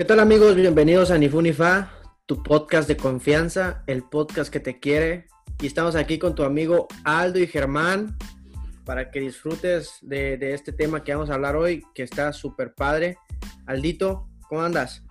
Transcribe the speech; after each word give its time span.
¿Qué 0.00 0.06
tal 0.06 0.18
amigos? 0.18 0.56
Bienvenidos 0.56 1.10
a 1.10 1.18
Nifunifa, 1.18 1.90
tu 2.24 2.42
podcast 2.42 2.88
de 2.88 2.96
confianza, 2.96 3.84
el 3.86 4.02
podcast 4.02 4.50
que 4.50 4.58
te 4.58 4.80
quiere. 4.80 5.26
Y 5.60 5.66
estamos 5.66 5.94
aquí 5.94 6.18
con 6.18 6.34
tu 6.34 6.42
amigo 6.42 6.88
Aldo 7.04 7.38
y 7.38 7.46
Germán 7.46 8.16
para 8.86 9.10
que 9.10 9.20
disfrutes 9.20 9.98
de, 10.00 10.38
este 10.54 10.72
tema 10.72 11.04
que 11.04 11.12
vamos 11.12 11.28
a 11.28 11.34
hablar 11.34 11.54
hoy, 11.54 11.82
que 11.94 12.02
está 12.02 12.32
súper 12.32 12.72
padre. 12.72 13.18
Aldito, 13.66 14.26
¿cómo 14.48 14.62
andas? 14.62 15.04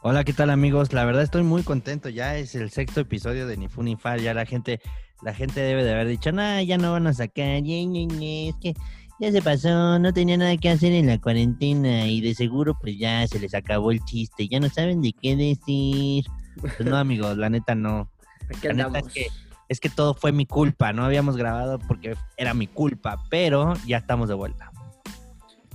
Hola, 0.00 0.24
¿qué 0.24 0.32
tal 0.32 0.48
amigos? 0.48 0.94
La 0.94 1.04
verdad 1.04 1.22
estoy 1.22 1.42
muy 1.42 1.62
contento. 1.62 2.08
Ya 2.08 2.38
es 2.38 2.54
el 2.54 2.70
sexto 2.70 3.00
episodio 3.00 3.46
de 3.46 3.58
Nifunifa. 3.58 4.16
Ya 4.16 4.32
la 4.32 4.46
gente, 4.46 4.80
la 5.22 5.34
gente 5.34 5.60
debe 5.60 5.84
de 5.84 5.92
haber 5.92 6.08
dicho, 6.08 6.32
no, 6.32 6.62
ya 6.62 6.78
no 6.78 6.92
van 6.92 7.08
a 7.08 7.12
sacar. 7.12 7.62
Es 7.62 8.54
que 8.62 8.72
ya 9.20 9.30
se 9.30 9.42
pasó, 9.42 9.98
no 9.98 10.12
tenía 10.12 10.36
nada 10.36 10.56
que 10.56 10.70
hacer 10.70 10.92
en 10.92 11.06
la 11.06 11.20
cuarentena 11.20 12.06
y 12.06 12.20
de 12.20 12.34
seguro 12.34 12.76
pues 12.80 12.98
ya 12.98 13.26
se 13.28 13.38
les 13.38 13.54
acabó 13.54 13.90
el 13.90 14.04
chiste. 14.04 14.48
Ya 14.48 14.60
no 14.60 14.68
saben 14.68 15.02
de 15.02 15.12
qué 15.12 15.36
decir. 15.36 16.24
Pues 16.60 16.80
no, 16.80 16.96
amigos, 16.96 17.36
la 17.36 17.48
neta 17.48 17.74
no. 17.74 18.10
Aquí 18.56 18.68
La 18.68 18.74
neta 18.74 18.98
es 18.98 19.12
que, 19.12 19.26
es 19.68 19.80
que 19.80 19.88
todo 19.88 20.14
fue 20.14 20.32
mi 20.32 20.46
culpa. 20.46 20.92
No 20.92 21.04
habíamos 21.04 21.36
grabado 21.36 21.78
porque 21.78 22.16
era 22.36 22.54
mi 22.54 22.66
culpa, 22.66 23.22
pero 23.30 23.74
ya 23.86 23.98
estamos 23.98 24.28
de 24.28 24.34
vuelta. 24.34 24.72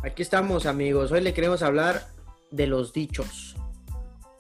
Aquí 0.04 0.22
estamos 0.22 0.66
amigos. 0.66 1.12
Hoy 1.12 1.22
le 1.22 1.34
queremos 1.34 1.62
hablar 1.62 2.08
de 2.52 2.68
los 2.68 2.94
dichos. 2.94 3.56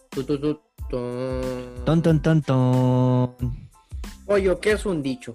Tu, 0.09 0.23
tu, 0.23 0.39
tu, 0.39 0.61
tun. 0.89 1.86
Ton, 1.86 2.02
ton, 2.02 2.22
ton, 2.22 2.41
ton. 2.41 3.70
Oye, 4.25 4.58
¿qué 4.61 4.73
es 4.73 4.86
un 4.86 5.02
dicho? 5.02 5.31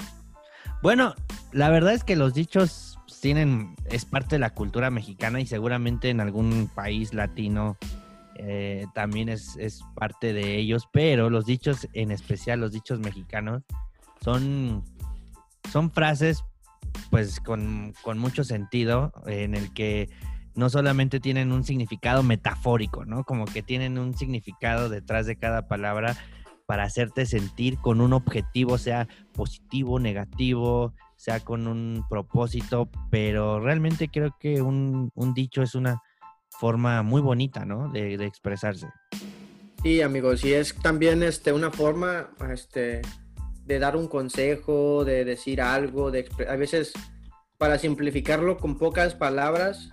Bueno, 0.83 1.15
la 1.53 1.71
verdad 1.71 1.95
es 1.95 2.05
que 2.05 2.15
los 2.15 2.35
dichos 2.35 2.94
tienen, 3.25 3.75
es 3.87 4.05
parte 4.05 4.35
de 4.35 4.39
la 4.39 4.51
cultura 4.51 4.91
mexicana 4.91 5.41
y 5.41 5.47
seguramente 5.47 6.11
en 6.11 6.21
algún 6.21 6.69
país 6.75 7.15
latino 7.15 7.79
eh, 8.35 8.85
también 8.93 9.31
es, 9.31 9.57
es 9.57 9.81
parte 9.95 10.35
de 10.35 10.59
ellos, 10.59 10.91
pero 10.93 11.31
los 11.31 11.47
dichos, 11.47 11.89
en 11.95 12.11
especial 12.11 12.61
los 12.61 12.73
dichos 12.73 13.01
mexicanos, 13.01 13.63
son, 14.23 14.85
son 15.73 15.91
frases 15.91 16.45
pues 17.09 17.41
con, 17.41 17.95
con 18.03 18.19
mucho 18.19 18.45
sentido 18.45 19.11
en 19.25 19.55
el 19.55 19.73
que 19.73 20.11
no 20.55 20.69
solamente 20.69 21.19
tienen 21.19 21.51
un 21.51 21.65
significado 21.65 22.23
metafórico, 22.23 23.07
¿no? 23.07 23.25
Como 23.25 23.47
que 23.47 23.63
tienen 23.63 23.97
un 23.97 24.13
significado 24.13 24.91
detrás 24.91 25.25
de 25.25 25.37
cada 25.37 25.67
palabra 25.67 26.15
para 26.67 26.85
hacerte 26.85 27.25
sentir 27.25 27.79
con 27.79 28.03
un 28.03 28.13
objetivo, 28.13 28.77
sea 28.77 29.09
positivo, 29.33 29.99
negativo, 29.99 30.93
sea 31.25 31.41
con 31.41 31.67
un 31.67 32.05
propósito, 32.11 32.91
pero 33.11 33.59
realmente 33.59 34.09
creo 34.09 34.37
que 34.39 34.61
un, 34.61 35.11
un 35.15 35.33
dicho 35.33 35.63
es 35.63 35.75
una 35.75 36.03
forma 36.51 37.03
muy 37.03 37.23
bonita, 37.23 37.65
¿no? 37.65 37.89
De, 37.89 38.19
de 38.19 38.27
expresarse. 38.27 38.89
Sí, 39.83 40.03
amigos, 40.03 40.45
y 40.45 40.53
es 40.53 40.75
también 40.77 41.23
este, 41.23 41.53
una 41.55 41.71
forma 41.71 42.29
este, 42.53 43.01
de 43.65 43.79
dar 43.79 43.97
un 43.97 44.07
consejo, 44.07 45.05
de 45.07 45.25
decir 45.25 45.63
algo, 45.63 46.11
de 46.11 46.29
a 46.47 46.57
veces 46.57 46.93
para 47.57 47.79
simplificarlo 47.79 48.59
con 48.59 48.77
pocas 48.77 49.15
palabras, 49.15 49.89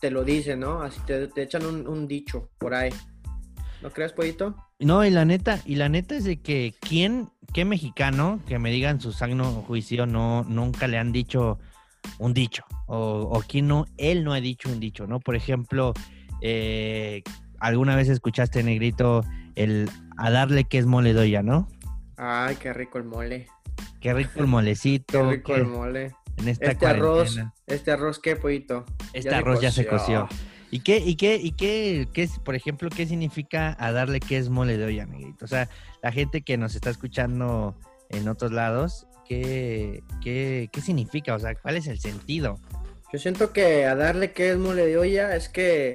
te 0.00 0.10
lo 0.10 0.22
dicen, 0.22 0.60
¿no? 0.60 0.82
Así 0.82 1.00
te, 1.06 1.28
te 1.28 1.42
echan 1.42 1.64
un, 1.64 1.88
un 1.88 2.06
dicho 2.06 2.50
por 2.58 2.74
ahí. 2.74 2.90
¿No 3.82 3.90
crees, 3.90 4.12
Pollito? 4.12 4.56
No, 4.80 5.04
y 5.04 5.10
la 5.10 5.24
neta, 5.24 5.60
y 5.64 5.76
la 5.76 5.88
neta 5.88 6.16
es 6.16 6.24
de 6.24 6.40
que 6.40 6.74
quién, 6.80 7.28
qué 7.52 7.64
mexicano 7.64 8.40
que 8.46 8.58
me 8.58 8.70
digan 8.70 9.00
su 9.00 9.12
sano 9.12 9.44
juicio 9.66 10.06
no, 10.06 10.44
nunca 10.48 10.88
le 10.88 10.98
han 10.98 11.12
dicho 11.12 11.58
un 12.18 12.34
dicho, 12.34 12.64
o, 12.86 13.28
o 13.30 13.40
quién 13.46 13.68
no, 13.68 13.86
él 13.96 14.24
no 14.24 14.32
ha 14.32 14.40
dicho 14.40 14.68
un 14.68 14.80
dicho, 14.80 15.06
¿no? 15.06 15.20
Por 15.20 15.36
ejemplo, 15.36 15.94
eh, 16.42 17.22
alguna 17.58 17.96
vez 17.96 18.08
escuchaste, 18.08 18.62
Negrito, 18.62 19.24
el 19.54 19.90
a 20.16 20.30
darle 20.30 20.64
que 20.64 20.78
es 20.78 20.86
mole 20.86 21.12
doya, 21.12 21.42
¿no? 21.42 21.68
Ay, 22.16 22.56
qué 22.56 22.72
rico 22.72 22.98
el 22.98 23.04
mole. 23.04 23.46
Qué 24.00 24.12
rico 24.14 24.30
el 24.36 24.40
Qué 24.44 24.46
molecito, 24.46 25.30
rico 25.30 25.54
que 25.54 25.60
el 25.60 25.66
mole. 25.66 26.14
en 26.36 26.48
esta 26.48 26.72
Este 26.72 26.86
arroz, 26.86 27.38
este 27.66 27.90
arroz, 27.92 28.18
¿qué, 28.18 28.36
Pollito? 28.36 28.84
Este 29.12 29.30
Ya 29.30 29.38
arroz 29.38 29.60
ya 29.60 29.70
se 29.70 29.86
coció. 29.86 30.28
¿Y 30.70 30.80
qué, 30.80 30.98
y 30.98 31.16
qué, 31.16 31.36
y 31.36 31.52
qué, 31.52 32.08
qué 32.12 32.22
es, 32.24 32.38
por 32.40 32.54
ejemplo, 32.54 32.90
qué 32.90 33.06
significa 33.06 33.76
a 33.78 33.90
darle 33.92 34.20
que 34.20 34.36
es 34.36 34.50
mole 34.50 34.76
de 34.76 34.84
olla, 34.84 35.04
amiguito? 35.04 35.44
O 35.44 35.48
sea, 35.48 35.68
la 36.02 36.12
gente 36.12 36.42
que 36.42 36.58
nos 36.58 36.74
está 36.74 36.90
escuchando 36.90 37.74
en 38.10 38.28
otros 38.28 38.52
lados, 38.52 39.06
¿qué, 39.26 40.02
qué, 40.22 40.68
qué 40.70 40.80
significa? 40.80 41.34
O 41.34 41.38
sea, 41.38 41.54
¿cuál 41.54 41.76
es 41.76 41.86
el 41.86 41.98
sentido? 42.00 42.58
Yo 43.12 43.18
siento 43.18 43.52
que 43.52 43.86
a 43.86 43.94
darle 43.94 44.32
que 44.32 44.50
es 44.50 44.58
mole 44.58 44.86
de 44.86 44.98
olla 44.98 45.34
es 45.34 45.48
que, 45.48 45.94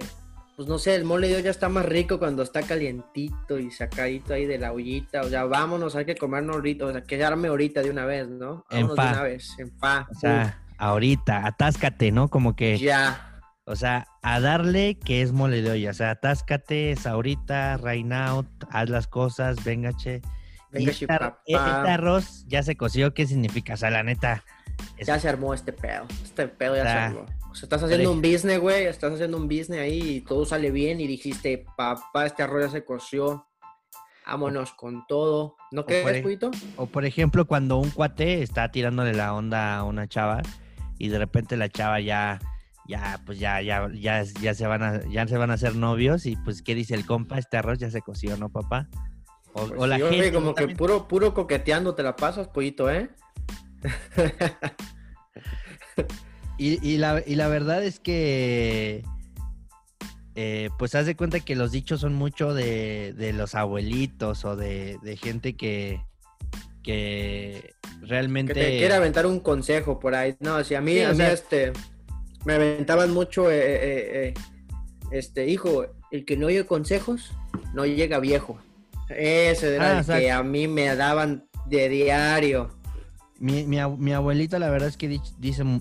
pues 0.56 0.68
no 0.68 0.80
sé, 0.80 0.96
el 0.96 1.04
mole 1.04 1.28
de 1.28 1.38
olla 1.38 1.52
está 1.52 1.70
más 1.70 1.86
rico 1.86 2.18
cuando 2.18 2.42
está 2.42 2.64
calientito 2.64 3.60
y 3.60 3.70
sacadito 3.70 4.34
ahí 4.34 4.48
de 4.48 4.58
la 4.58 4.74
ollita. 4.74 5.22
O 5.22 5.30
sea, 5.30 5.46
vámonos, 5.46 5.96
hay 5.96 6.06
que 6.06 6.16
comernos 6.16 6.56
ahorita, 6.56 6.86
o 6.88 6.92
sea, 6.92 7.04
quedarme 7.04 7.50
ahorita 7.50 7.84
de 7.84 7.92
una 7.92 8.06
vez, 8.06 8.28
¿no? 8.28 8.66
En 8.72 8.88
Vámonos 8.88 8.96
fa. 8.96 9.06
de 9.06 9.12
una 9.12 9.24
vez, 9.24 9.56
en 9.60 9.72
fa. 9.78 10.08
O 10.10 10.16
sea, 10.16 10.64
ahorita, 10.80 11.46
atáscate, 11.46 12.12
¿no? 12.12 12.30
Como 12.30 12.56
que, 12.56 12.80
ya. 12.80 13.30
O 13.66 13.76
sea, 13.76 14.08
a 14.22 14.40
darle 14.40 14.98
que 15.00 15.22
es 15.22 15.32
mole 15.32 15.62
de 15.62 15.72
olla. 15.72 15.92
O 15.92 15.94
sea, 15.94 16.12
atáscate, 16.12 16.92
es 16.92 17.06
ahorita, 17.08 17.78
right 17.78 18.06
now, 18.06 18.46
haz 18.70 18.90
las 18.90 19.08
cosas, 19.08 19.64
venga, 19.64 19.94
che. 19.94 20.22
Y 20.72 20.86
Venga, 20.86 20.92
este, 20.92 21.06
e- 21.06 21.56
este 21.56 21.60
arroz 21.90 22.46
ya 22.48 22.64
se 22.64 22.76
coció, 22.76 23.14
¿qué 23.14 23.28
significa? 23.28 23.76
O 23.76 23.78
sea, 23.78 23.90
la 23.92 24.04
neta. 24.04 24.44
es- 24.98 25.06
Ya 25.08 25.20
se 25.20 25.30
armó 25.30 25.54
este 25.54 25.72
pedo. 25.72 26.06
Este 26.24 26.48
pedo 26.48 26.76
ya 26.76 26.84
se 26.84 26.90
armó. 26.90 27.26
O 27.52 27.56
sea, 27.56 27.68
estás 27.68 27.84
haciendo 27.84 28.12
un 28.12 28.22
business, 28.24 28.60
güey. 28.60 28.86
Estás 28.86 29.14
haciendo 29.14 29.38
un 29.38 29.48
business 29.48 29.80
ahí 29.82 30.16
y 30.18 30.22
todo 30.22 30.44
sale 30.46 30.72
bien. 30.72 31.00
Y 31.00 31.06
dijiste, 31.06 31.64
papá, 31.78 32.26
este 32.26 32.42
arroz 32.42 32.64
ya 32.66 32.70
se 32.72 32.84
coció. 32.84 33.46
Vámonos 34.26 34.74
con 34.74 35.06
todo. 35.08 35.56
¿No 35.72 35.86
crees, 35.86 36.08
ahí. 36.08 36.22
Puyito? 36.24 36.50
O 36.78 36.88
por 36.88 37.06
ejemplo, 37.06 37.46
cuando 37.46 37.78
un 37.78 37.92
cuate 37.92 38.42
está 38.42 38.72
tirándole 38.72 39.14
la 39.14 39.34
onda 39.36 39.78
a 39.78 39.84
una 39.84 40.08
chava 40.08 40.42
y 40.98 41.10
de 41.10 41.20
repente 41.20 41.56
la 41.58 41.70
chava 41.70 42.00
ya, 42.00 42.40
ya, 42.88 43.20
pues 43.26 43.40
ya, 43.40 43.62
ya, 43.62 43.90
ya, 43.94 44.24
ya 44.24 44.54
se 44.54 44.68
van 44.68 44.84
a, 44.84 45.02
ya 45.10 45.28
se 45.28 45.38
van 45.38 45.52
a 45.52 45.56
hacer 45.56 45.76
novios 45.76 46.26
y 46.26 46.36
pues 46.38 46.62
qué 46.62 46.76
dice 46.76 46.96
el 46.96 47.06
compa, 47.06 47.38
este 47.40 47.58
arroz 47.58 47.80
ya 47.80 47.90
se 47.92 48.02
coció, 48.02 48.38
¿no, 48.38 48.50
papá? 48.50 48.88
O, 49.54 49.68
Pues 49.68 49.80
o 49.80 49.88
la 49.88 49.98
sí, 49.98 50.04
gente 50.04 50.34
como 50.34 50.56
que 50.56 50.68
puro, 50.70 51.08
puro 51.08 51.34
coqueteando 51.34 51.96
te 51.96 52.04
la 52.04 52.16
pasas, 52.16 52.48
pollito, 52.48 52.90
¿eh? 52.92 53.10
y, 56.58 56.88
y 56.88 56.98
la, 56.98 57.24
y 57.26 57.36
la 57.36 57.48
verdad 57.48 57.84
es 57.84 58.00
que 58.00 59.04
eh, 60.36 60.70
pues 60.80 60.96
haz 60.96 61.06
de 61.06 61.16
cuenta 61.16 61.40
que 61.40 61.56
los 61.56 61.72
dichos 61.72 62.02
son 62.02 62.14
mucho 62.16 62.54
de, 62.54 63.14
de 63.14 63.34
los 63.34 63.56
abuelitos 63.56 64.46
o 64.46 64.56
de, 64.56 64.98
de 65.04 65.18
gente 65.18 65.56
que, 65.56 66.02
que 66.84 67.74
Que 68.02 68.06
realmente 68.08 68.54
te 68.54 68.78
quiere 68.78 68.94
aventar 68.96 69.26
un 69.26 69.40
consejo 69.40 70.00
por 70.00 70.16
ahí. 70.16 70.36
No, 70.40 70.64
si 70.64 70.76
a 70.76 70.82
mí, 70.82 70.94
Sí, 70.94 71.02
a 71.04 71.10
mí, 71.12 71.16
sea- 71.18 71.34
este, 71.34 71.74
me 72.46 72.54
aventaban 72.54 73.12
mucho, 73.14 73.50
eh, 73.52 73.58
eh, 73.60 74.28
eh, 74.30 74.34
este, 75.12 75.48
hijo, 75.48 75.86
el 76.12 76.26
que 76.26 76.38
no 76.38 76.48
oye 76.48 76.66
consejos, 76.66 77.32
no 77.74 77.86
llega 77.86 78.20
viejo. 78.20 78.58
Ese 79.10 79.76
era 79.76 79.88
Ah, 79.88 79.92
el 79.94 79.98
exacto. 80.00 80.22
que 80.22 80.32
a 80.32 80.44
mí 80.44 80.68
me 80.68 80.96
daban 80.96 81.46
de 81.66 81.90
diario. 81.90 82.70
Mi, 83.40 83.66
mi, 83.66 83.78
ab- 83.78 83.98
mi 83.98 84.14
abuelita, 84.14 84.58
la 84.60 84.70
verdad 84.70 84.88
es 84.90 84.98
que 84.98 85.08
dice, 85.08 85.34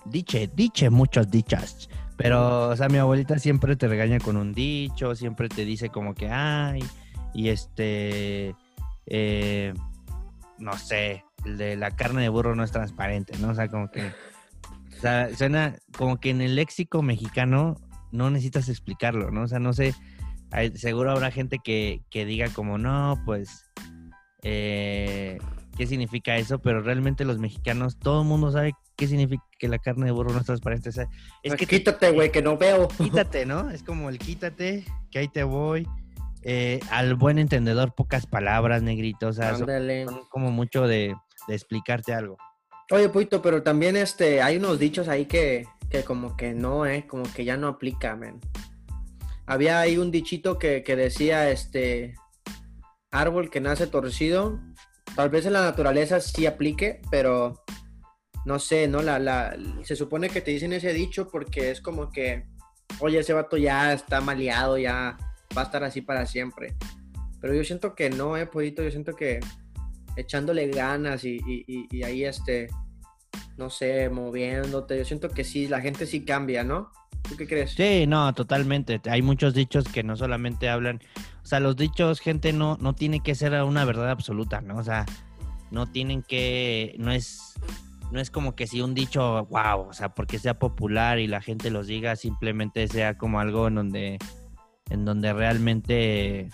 dice, 0.07 0.51
dice 0.55 0.91
muchos 0.91 1.31
dichas. 1.31 1.89
Pero, 2.17 2.69
o 2.69 2.77
sea, 2.77 2.89
mi 2.89 2.99
abuelita 2.99 3.39
siempre 3.39 3.75
te 3.77 3.89
regaña 3.89 4.19
con 4.21 4.37
un 4.37 4.53
dicho, 4.53 5.15
siempre 5.17 5.49
te 5.49 5.65
dice 5.65 5.89
como 5.89 6.15
que, 6.15 6.29
ay, 6.29 6.85
y 7.35 7.49
este, 7.49 8.55
eh, 9.07 9.73
no 10.59 10.77
sé, 10.77 11.25
el 11.45 11.57
de 11.57 11.77
la 11.77 11.91
carne 11.91 12.23
de 12.23 12.29
burro 12.29 12.55
no 12.55 12.63
es 12.65 12.71
transparente, 12.71 13.37
¿no? 13.39 13.49
O 13.51 13.55
sea, 13.55 13.69
como 13.69 13.91
que, 13.91 14.13
sea, 15.03 15.35
suena 15.37 15.77
como 15.99 16.19
que 16.19 16.31
en 16.31 16.41
el 16.41 16.55
léxico 16.57 17.03
mexicano 17.03 17.77
no 18.11 18.31
necesitas 18.31 18.69
explicarlo, 18.69 19.31
¿no? 19.31 19.43
O 19.43 19.49
sea, 19.49 19.59
no 19.59 19.73
sé, 19.73 19.95
hay- 20.51 20.77
seguro 20.77 21.11
habrá 21.11 21.31
gente 21.31 21.59
que, 21.63 22.03
que 22.11 22.25
diga 22.25 22.49
como, 22.51 22.79
no, 22.79 23.21
pues, 23.27 23.67
eh, 24.43 25.39
qué 25.77 25.87
significa 25.87 26.37
eso, 26.37 26.59
pero 26.59 26.81
realmente 26.81 27.25
los 27.25 27.39
mexicanos, 27.39 27.99
todo 27.99 28.23
el 28.23 28.29
mundo 28.29 28.51
sabe 28.51 28.73
qué 28.97 29.07
significa 29.07 29.43
que 29.59 29.69
la 29.69 29.79
carne 29.79 30.07
de 30.07 30.13
burro 30.13 30.33
no 30.33 30.41
es 30.41 30.47
transparente. 30.47 30.89
O 30.91 30.93
sea, 30.93 31.05
es 31.43 31.53
Pues 31.53 31.57
que 31.57 31.67
quítate, 31.67 32.11
güey, 32.11 32.31
que 32.31 32.43
no 32.43 32.57
veo. 32.59 32.89
quítate, 32.99 33.47
¿no? 33.47 33.71
Es 33.71 33.83
como 33.83 34.09
el 34.11 34.19
quítate, 34.19 34.85
que 35.11 35.19
ahí 35.21 35.29
te 35.29 35.43
voy. 35.45 35.87
Eh, 36.45 36.81
al 36.91 37.15
buen 37.15 37.39
entendedor, 37.39 37.95
pocas 37.95 38.27
palabras, 38.27 38.83
negrito. 38.83 39.29
O 39.29 39.33
sea, 39.33 39.53
son, 39.53 39.63
Ándale. 39.63 40.05
son 40.07 40.21
como 40.31 40.51
mucho 40.51 40.87
de, 40.89 41.15
de 41.49 41.55
explicarte 41.55 42.13
algo. 42.13 42.37
Oye, 42.91 43.09
Puito, 43.09 43.41
pero 43.41 43.63
también 43.63 43.97
este, 43.97 44.43
hay 44.43 44.57
unos 44.57 44.79
dichos 44.79 45.09
ahí 45.09 45.27
que, 45.27 45.67
que 45.91 46.05
como 46.05 46.37
que 46.37 46.53
no, 46.53 46.87
eh, 46.87 47.07
como 47.07 47.25
que 47.33 47.45
ya 47.45 47.57
no 47.57 47.69
aplica, 47.69 48.17
men. 48.17 48.41
Había 49.47 49.81
ahí 49.81 49.97
un 49.97 50.11
dichito 50.11 50.59
que, 50.59 50.83
que 50.83 50.97
decía, 50.97 51.51
este, 51.51 52.15
árbol 53.13 53.51
que 53.51 53.61
nace 53.61 53.87
torcido. 53.87 54.59
Tal 55.15 55.31
vez 55.31 55.47
en 55.47 55.53
la 55.53 55.63
naturaleza 55.63 56.21
sí 56.21 56.47
aplique, 56.47 57.01
pero 57.11 57.63
no 58.45 58.59
sé, 58.59 58.89
¿no? 58.89 59.03
La, 59.03 59.19
la, 59.19 59.57
se 59.85 59.95
supone 59.95 60.29
que 60.29 60.41
te 60.41 60.51
dicen 60.51 60.73
ese 60.73 60.93
dicho 60.93 61.29
porque 61.29 61.71
es 61.71 61.81
como 61.81 62.11
que, 62.11 62.47
oye, 62.99 63.21
ese 63.21 63.35
vato 63.35 63.57
ya 63.57 63.93
está 63.93 64.21
maleado, 64.21 64.79
ya, 64.79 65.17
va 65.57 65.63
a 65.63 65.65
estar 65.65 65.85
así 65.85 66.01
para 66.01 66.27
siempre. 66.27 66.75
Pero 67.41 67.55
yo 67.55 67.63
siento 67.65 67.95
que 67.95 68.11
no, 68.11 68.37
eh, 68.37 68.49
yo 68.53 68.91
siento 68.91 69.15
que 69.15 69.41
echándole 70.17 70.69
ganas 70.69 71.25
y, 71.25 71.41
y, 71.47 72.03
ahí 72.03 72.25
este, 72.25 72.69
no 73.57 73.71
sé, 73.71 74.09
moviéndote, 74.09 74.99
yo 74.99 75.05
siento 75.05 75.29
que 75.29 75.45
sí, 75.45 75.69
la 75.69 75.81
gente 75.81 76.07
sí 76.07 76.25
cambia, 76.25 76.65
¿no? 76.65 76.91
¿Tú 77.29 77.37
qué 77.37 77.47
crees? 77.47 77.73
Sí, 77.73 78.07
no, 78.07 78.33
totalmente. 78.35 79.01
Hay 79.09 79.23
muchos 79.23 79.55
dichos 79.55 79.85
que 79.85 80.03
no 80.03 80.17
solamente 80.17 80.69
hablan, 80.69 81.01
o 81.43 81.47
sea, 81.47 81.61
los 81.61 81.77
dichos, 81.77 82.21
gente, 82.21 82.53
no, 82.53 82.77
no 82.81 82.95
tiene 82.95 83.21
que 83.21 83.35
ser 83.35 83.53
una 83.63 83.85
verdad 83.85 84.11
absoluta, 84.11 84.61
¿no? 84.61 84.77
O 84.77 84.83
sea, 84.83 85.07
no 85.71 85.87
tienen 85.87 86.23
que, 86.23 86.95
no 86.99 87.13
es, 87.13 87.55
no 88.11 88.21
es 88.21 88.31
como 88.31 88.55
que 88.55 88.67
si 88.67 88.83
un 88.83 88.95
dicho, 88.95 89.47
wow, 89.47 89.89
o 89.89 89.93
sea, 89.93 90.15
porque 90.15 90.39
sea 90.39 90.59
popular 90.59 91.19
y 91.19 91.27
la 91.27 91.41
gente 91.41 91.71
los 91.71 91.87
diga, 91.87 92.17
simplemente 92.17 92.87
sea 92.89 93.17
como 93.17 93.41
algo 93.41 93.69
en 93.69 93.77
donde, 93.77 94.19
en 94.91 95.05
donde 95.05 95.33
realmente, 95.33 96.51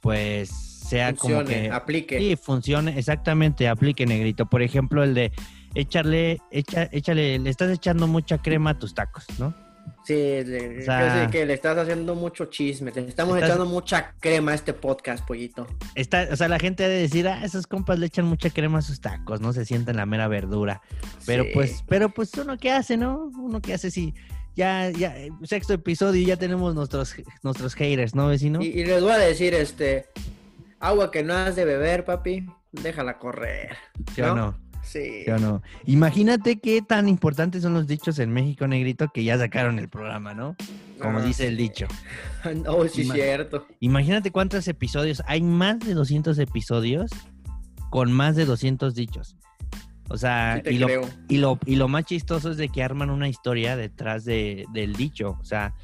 pues, 0.00 0.75
sea 0.86 1.14
como 1.14 1.44
que 1.44 1.70
aplique. 1.70 2.18
Sí, 2.18 2.36
funcione, 2.36 2.98
exactamente, 2.98 3.68
aplique, 3.68 4.06
negrito. 4.06 4.46
Por 4.46 4.62
ejemplo, 4.62 5.02
el 5.02 5.14
de 5.14 5.32
échale, 5.74 6.38
echa, 6.50 6.88
échale, 6.92 7.38
le 7.38 7.50
estás 7.50 7.70
echando 7.70 8.06
mucha 8.06 8.38
crema 8.38 8.70
a 8.70 8.78
tus 8.78 8.94
tacos, 8.94 9.26
¿no? 9.38 9.54
Sí, 10.04 10.14
que 10.14 11.44
le 11.46 11.54
estás 11.54 11.76
haciendo 11.76 12.14
mucho 12.14 12.46
chisme, 12.46 12.92
te 12.92 13.00
estamos 13.00 13.38
echando 13.38 13.66
mucha 13.66 14.14
crema 14.20 14.52
a 14.52 14.54
este 14.54 14.72
podcast, 14.72 15.26
pollito. 15.26 15.66
Está, 15.96 16.28
o 16.30 16.36
sea, 16.36 16.48
la 16.48 16.60
gente 16.60 16.84
debe 16.84 17.00
decir, 17.00 17.26
ah, 17.26 17.44
esos 17.44 17.66
compas 17.66 17.98
le 17.98 18.06
echan 18.06 18.24
mucha 18.24 18.50
crema 18.50 18.78
a 18.78 18.82
sus 18.82 19.00
tacos, 19.00 19.40
no 19.40 19.52
se 19.52 19.64
sienten 19.64 19.96
la 19.96 20.06
mera 20.06 20.28
verdura. 20.28 20.80
Pero 21.24 21.44
pues, 21.52 21.84
pero 21.88 22.08
pues 22.08 22.32
uno 22.34 22.56
qué 22.56 22.70
hace, 22.70 22.96
¿no? 22.96 23.32
Uno 23.36 23.60
qué 23.60 23.74
hace 23.74 23.90
si 23.90 24.14
ya, 24.54 24.90
ya, 24.90 25.14
sexto 25.42 25.74
episodio 25.74 26.20
y 26.20 26.26
ya 26.26 26.36
tenemos 26.36 26.74
nuestros, 26.74 27.14
nuestros 27.42 27.74
haters, 27.74 28.14
¿no, 28.14 28.28
vecino? 28.28 28.62
Y, 28.62 28.66
y 28.66 28.84
les 28.84 29.02
voy 29.02 29.12
a 29.12 29.18
decir, 29.18 29.54
este, 29.54 30.06
agua 30.80 31.10
que 31.10 31.22
no 31.22 31.34
has 31.34 31.56
de 31.56 31.64
beber, 31.64 32.04
papi, 32.04 32.46
déjala 32.72 33.18
correr. 33.18 33.76
¿Sí 34.14 34.22
o 34.22 34.34
no? 34.34 34.66
Sí. 34.86 35.24
no? 35.40 35.62
Imagínate 35.84 36.60
qué 36.60 36.80
tan 36.80 37.08
importantes 37.08 37.62
son 37.62 37.74
los 37.74 37.88
dichos 37.88 38.20
en 38.20 38.32
México, 38.32 38.68
Negrito, 38.68 39.08
que 39.12 39.24
ya 39.24 39.36
sacaron 39.36 39.80
el 39.80 39.88
programa, 39.88 40.32
¿no? 40.32 40.56
Como 41.00 41.18
ah, 41.18 41.22
dice 41.22 41.48
el 41.48 41.56
dicho. 41.56 41.86
no, 42.64 42.86
sí, 42.86 43.02
es 43.02 43.12
cierto. 43.12 43.66
Imagínate 43.80 44.30
cuántos 44.30 44.68
episodios. 44.68 45.22
Hay 45.26 45.42
más 45.42 45.80
de 45.80 45.94
200 45.94 46.38
episodios 46.38 47.10
con 47.90 48.12
más 48.12 48.36
de 48.36 48.44
200 48.44 48.94
dichos. 48.94 49.36
O 50.08 50.16
sea, 50.16 50.62
y, 50.64 50.78
lo, 50.78 50.88
y, 51.28 51.38
lo, 51.38 51.58
y, 51.66 51.74
lo, 51.74 51.88
más 51.88 52.04
chistoso 52.04 52.52
es 52.52 52.56
de 52.56 52.68
que 52.68 52.84
arman 52.84 53.10
una 53.10 53.28
historia 53.28 53.76
detrás 53.76 54.24
de, 54.24 54.66
del 54.72 54.94
dicho. 54.94 55.36
O 55.40 55.44
sea, 55.44 55.74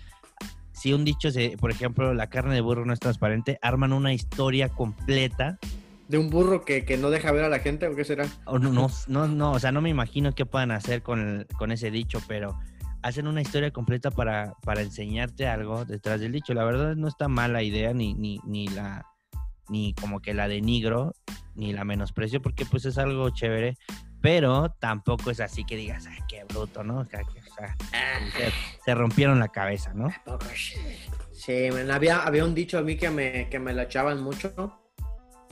si 0.82 0.92
un 0.92 1.04
dicho, 1.04 1.30
se, 1.30 1.56
por 1.58 1.70
ejemplo, 1.70 2.12
la 2.12 2.26
carne 2.26 2.56
de 2.56 2.60
burro 2.60 2.84
no 2.84 2.92
es 2.92 2.98
transparente, 2.98 3.56
arman 3.62 3.92
una 3.92 4.12
historia 4.12 4.68
completa 4.68 5.60
de 6.08 6.18
un 6.18 6.28
burro 6.28 6.64
que, 6.64 6.84
no 7.00 7.10
deja 7.10 7.30
ver 7.30 7.44
a 7.44 7.48
la 7.48 7.60
gente 7.60 7.86
o 7.86 7.94
qué 7.94 8.04
será? 8.04 8.26
no, 8.46 8.58
no, 8.58 8.90
no, 9.06 9.28
no, 9.28 9.52
o 9.52 9.60
sea, 9.60 9.70
no 9.70 9.80
me 9.80 9.90
imagino 9.90 10.34
qué 10.34 10.44
puedan 10.44 10.72
hacer 10.72 11.02
con, 11.02 11.46
con 11.56 11.70
ese 11.70 11.92
dicho, 11.92 12.20
pero 12.26 12.58
hacen 13.00 13.28
una 13.28 13.42
historia 13.42 13.70
completa 13.70 14.10
para, 14.10 14.54
para 14.64 14.82
enseñarte 14.82 15.46
algo 15.46 15.84
detrás 15.84 16.20
del 16.20 16.32
dicho. 16.32 16.52
La 16.52 16.64
verdad 16.64 16.96
no 16.96 17.06
está 17.06 17.28
mala 17.28 17.62
idea, 17.62 17.94
ni, 17.94 18.14
ni, 18.14 18.40
ni 18.44 18.66
la 18.66 19.06
ni 19.68 19.94
como 19.94 20.20
que 20.20 20.34
la 20.34 20.48
denigro, 20.48 21.12
ni 21.54 21.72
la 21.72 21.84
menosprecio, 21.84 22.42
porque 22.42 22.66
pues 22.66 22.86
es 22.86 22.98
algo 22.98 23.30
chévere, 23.30 23.76
pero 24.22 24.70
tampoco 24.78 25.30
es 25.30 25.40
así 25.40 25.64
que 25.64 25.76
digas, 25.76 26.06
ay, 26.06 26.18
qué 26.28 26.44
bruto, 26.44 26.84
¿no? 26.84 27.00
O 27.00 27.04
sea, 27.04 27.22
se, 28.84 28.94
rompieron 28.94 29.40
la 29.40 29.48
cabeza, 29.48 29.92
¿no? 29.94 30.10
Sí, 31.32 31.68
había, 31.90 32.22
había 32.22 32.44
un 32.44 32.54
dicho 32.54 32.78
a 32.78 32.82
mí 32.82 32.96
que 32.96 33.10
me, 33.10 33.48
que 33.50 33.58
me 33.58 33.74
lo 33.74 33.82
echaban 33.82 34.22
mucho, 34.22 34.78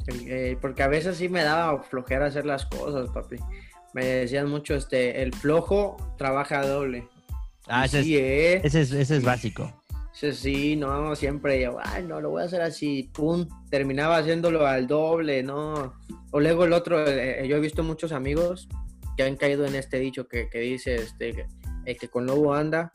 eh, 0.06 0.56
porque 0.61 0.84
a 0.84 0.88
veces 0.88 1.17
sí 1.17 1.28
me 1.28 1.43
daba 1.43 1.82
flojera 1.82 2.26
hacer 2.26 2.46
las 2.46 2.64
cosas, 2.67 3.11
papi. 3.11 3.37
Me 3.93 4.05
decían 4.05 4.49
mucho, 4.49 4.76
este, 4.76 5.20
el 5.20 5.34
flojo 5.34 5.96
trabaja 6.16 6.64
doble. 6.64 7.08
Ah, 7.66 7.84
ese, 7.84 8.00
es, 8.00 8.06
eh. 8.06 8.61
ese, 8.62 8.81
es, 8.82 8.93
ese 8.93 9.16
es 9.16 9.25
básico. 9.25 9.80
Sí, 10.20 10.32
sí, 10.34 10.76
no, 10.76 11.17
siempre 11.17 11.62
yo, 11.62 11.78
ay, 11.82 12.02
no, 12.02 12.20
lo 12.20 12.28
voy 12.28 12.43
a 12.43 12.44
hacer 12.44 12.61
así, 12.61 13.11
pum, 13.14 13.49
terminaba 13.70 14.19
haciéndolo 14.19 14.67
al 14.67 14.87
doble, 14.87 15.43
no. 15.43 15.94
O 16.31 16.40
luego 16.40 16.64
el 16.67 16.75
otro, 16.75 17.06
eh, 17.08 17.49
yo 17.49 17.56
he 17.56 17.61
visto 17.61 17.82
muchos 17.82 18.12
amigos 18.12 18.69
que 19.17 19.22
han 19.22 19.37
caído 19.37 19.64
en 19.64 19.75
este 19.75 19.99
dicho 19.99 20.28
que, 20.28 20.50
que 20.50 20.58
dice, 20.58 20.96
este, 20.96 21.46
el 21.87 21.96
que 21.96 22.08
con 22.08 22.26
lobo 22.26 22.52
anda, 22.52 22.93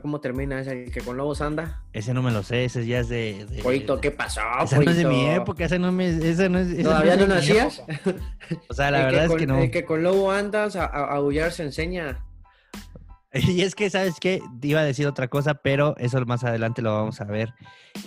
¿Cómo 0.00 0.22
termina 0.22 0.60
ese? 0.60 0.84
¿El 0.84 0.90
que 0.90 1.02
con 1.02 1.18
lobos 1.18 1.42
anda? 1.42 1.82
Ese 1.92 2.14
no 2.14 2.22
me 2.22 2.30
lo 2.30 2.42
sé, 2.42 2.64
ese 2.64 2.86
ya 2.86 3.00
es 3.00 3.10
de... 3.10 3.44
de 3.44 3.98
¿qué 4.00 4.10
pasó, 4.10 4.40
Ese 4.62 4.78
no 4.78 4.90
es 4.90 4.96
de 4.96 5.04
mi 5.04 5.28
época, 5.28 5.66
ese 5.66 5.78
no, 5.78 5.92
me, 5.92 6.08
ese 6.08 6.48
no 6.48 6.58
es... 6.58 6.82
¿Todavía 6.82 7.16
no, 7.16 7.26
nacías? 7.34 7.82
o 8.68 8.74
sea, 8.74 8.90
la 8.90 9.04
verdad 9.04 9.26
es 9.26 9.34
que 9.34 9.46
no. 9.46 9.58
El 9.58 9.70
que 9.70 9.84
con 9.84 10.02
lobo 10.02 10.32
andas, 10.32 10.76
a, 10.76 10.86
aullar 10.86 11.52
se 11.52 11.64
enseña. 11.64 12.24
Y 13.48 13.62
es 13.62 13.74
que, 13.74 13.90
¿sabes 13.90 14.16
qué? 14.20 14.42
Iba 14.62 14.80
a 14.80 14.84
decir 14.84 15.06
otra 15.06 15.28
cosa, 15.28 15.54
pero 15.54 15.96
eso 15.98 16.24
más 16.26 16.44
adelante 16.44 16.82
lo 16.82 16.92
vamos 16.92 17.20
a 17.20 17.24
ver 17.24 17.54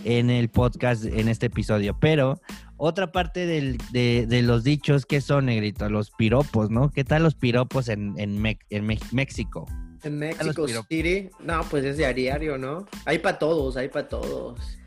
en 0.04 0.30
el 0.30 0.50
podcast, 0.50 1.06
en 1.06 1.30
este 1.30 1.48
episodio. 1.48 1.98
Pero 2.00 2.42
otra 2.78 3.12
parte 3.12 3.46
del, 3.46 3.78
de, 3.92 4.26
de, 4.28 4.42
los 4.42 4.64
dichos, 4.64 5.06
¿qué 5.06 5.22
son, 5.22 5.46
negrito? 5.46 5.90
Los 5.90 6.12
piropos, 6.12 6.70
¿no? 6.70 6.92
¿Qué 6.92 7.04
tal 7.04 7.24
los 7.24 7.36
piropos 7.36 7.88
en, 7.90 8.16
en, 8.18 8.58
en 8.70 8.86
México? 8.86 9.66
En 10.04 10.20
México 10.20 10.68
City, 10.68 11.30
no, 11.40 11.64
pues 11.70 11.86
es 11.86 11.96
de 11.98 12.06
a 12.06 12.14
diario, 12.14 12.58
¿no? 12.58 12.86
Hay 13.06 13.20
para 13.20 13.40
todos, 13.40 13.78
hay 13.78 13.88
para 13.88 14.10
todos. 14.10 14.78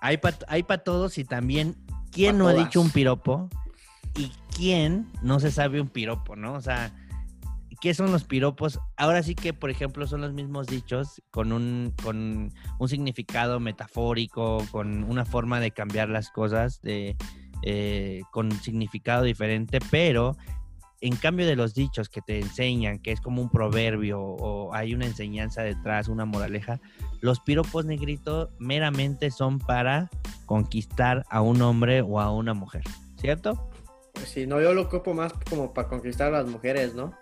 Hay 0.00 0.16
para 0.16 0.36
hay 0.48 0.64
todos 0.84 1.16
y 1.16 1.24
también, 1.24 1.76
¿quién 2.10 2.38
no 2.38 2.48
ha 2.48 2.54
dicho 2.54 2.80
un 2.80 2.90
piropo? 2.90 3.48
¿Y 4.16 4.32
quién 4.56 5.06
no 5.22 5.38
se 5.38 5.52
sabe 5.52 5.80
un 5.80 5.88
piropo, 5.88 6.34
no? 6.34 6.54
O 6.54 6.60
sea, 6.60 6.92
¿qué 7.80 7.94
son 7.94 8.12
los 8.12 8.24
piropos? 8.24 8.80
Ahora 8.96 9.22
sí 9.22 9.34
que, 9.34 9.52
por 9.52 9.70
ejemplo, 9.70 10.06
son 10.06 10.20
los 10.20 10.32
mismos 10.32 10.66
dichos 10.66 11.22
con 11.30 11.52
un, 11.52 11.94
con 12.02 12.52
un 12.78 12.88
significado 12.88 13.60
metafórico, 13.60 14.64
con 14.70 15.04
una 15.04 15.24
forma 15.24 15.60
de 15.60 15.70
cambiar 15.70 16.08
las 16.08 16.30
cosas, 16.30 16.80
de, 16.82 17.16
eh, 17.62 18.22
con 18.30 18.52
significado 18.52 19.22
diferente, 19.22 19.78
pero 19.90 20.36
en 21.00 21.16
cambio 21.16 21.46
de 21.46 21.56
los 21.56 21.74
dichos 21.74 22.08
que 22.08 22.22
te 22.22 22.38
enseñan, 22.38 22.98
que 22.98 23.12
es 23.12 23.20
como 23.20 23.42
un 23.42 23.50
proverbio 23.50 24.20
o 24.20 24.74
hay 24.74 24.94
una 24.94 25.06
enseñanza 25.06 25.62
detrás, 25.62 26.08
una 26.08 26.24
moraleja, 26.24 26.80
los 27.20 27.40
piropos 27.40 27.84
negritos 27.84 28.48
meramente 28.58 29.30
son 29.30 29.58
para 29.58 30.10
conquistar 30.46 31.24
a 31.28 31.42
un 31.42 31.60
hombre 31.62 32.00
o 32.00 32.20
a 32.20 32.30
una 32.32 32.54
mujer, 32.54 32.82
¿cierto? 33.18 33.70
Pues 34.14 34.28
sí, 34.28 34.46
no, 34.46 34.60
yo 34.60 34.72
lo 34.72 34.82
ocupo 34.82 35.12
más 35.12 35.32
como 35.48 35.74
para 35.74 35.88
conquistar 35.88 36.28
a 36.28 36.42
las 36.42 36.46
mujeres, 36.46 36.94
¿no? 36.94 37.12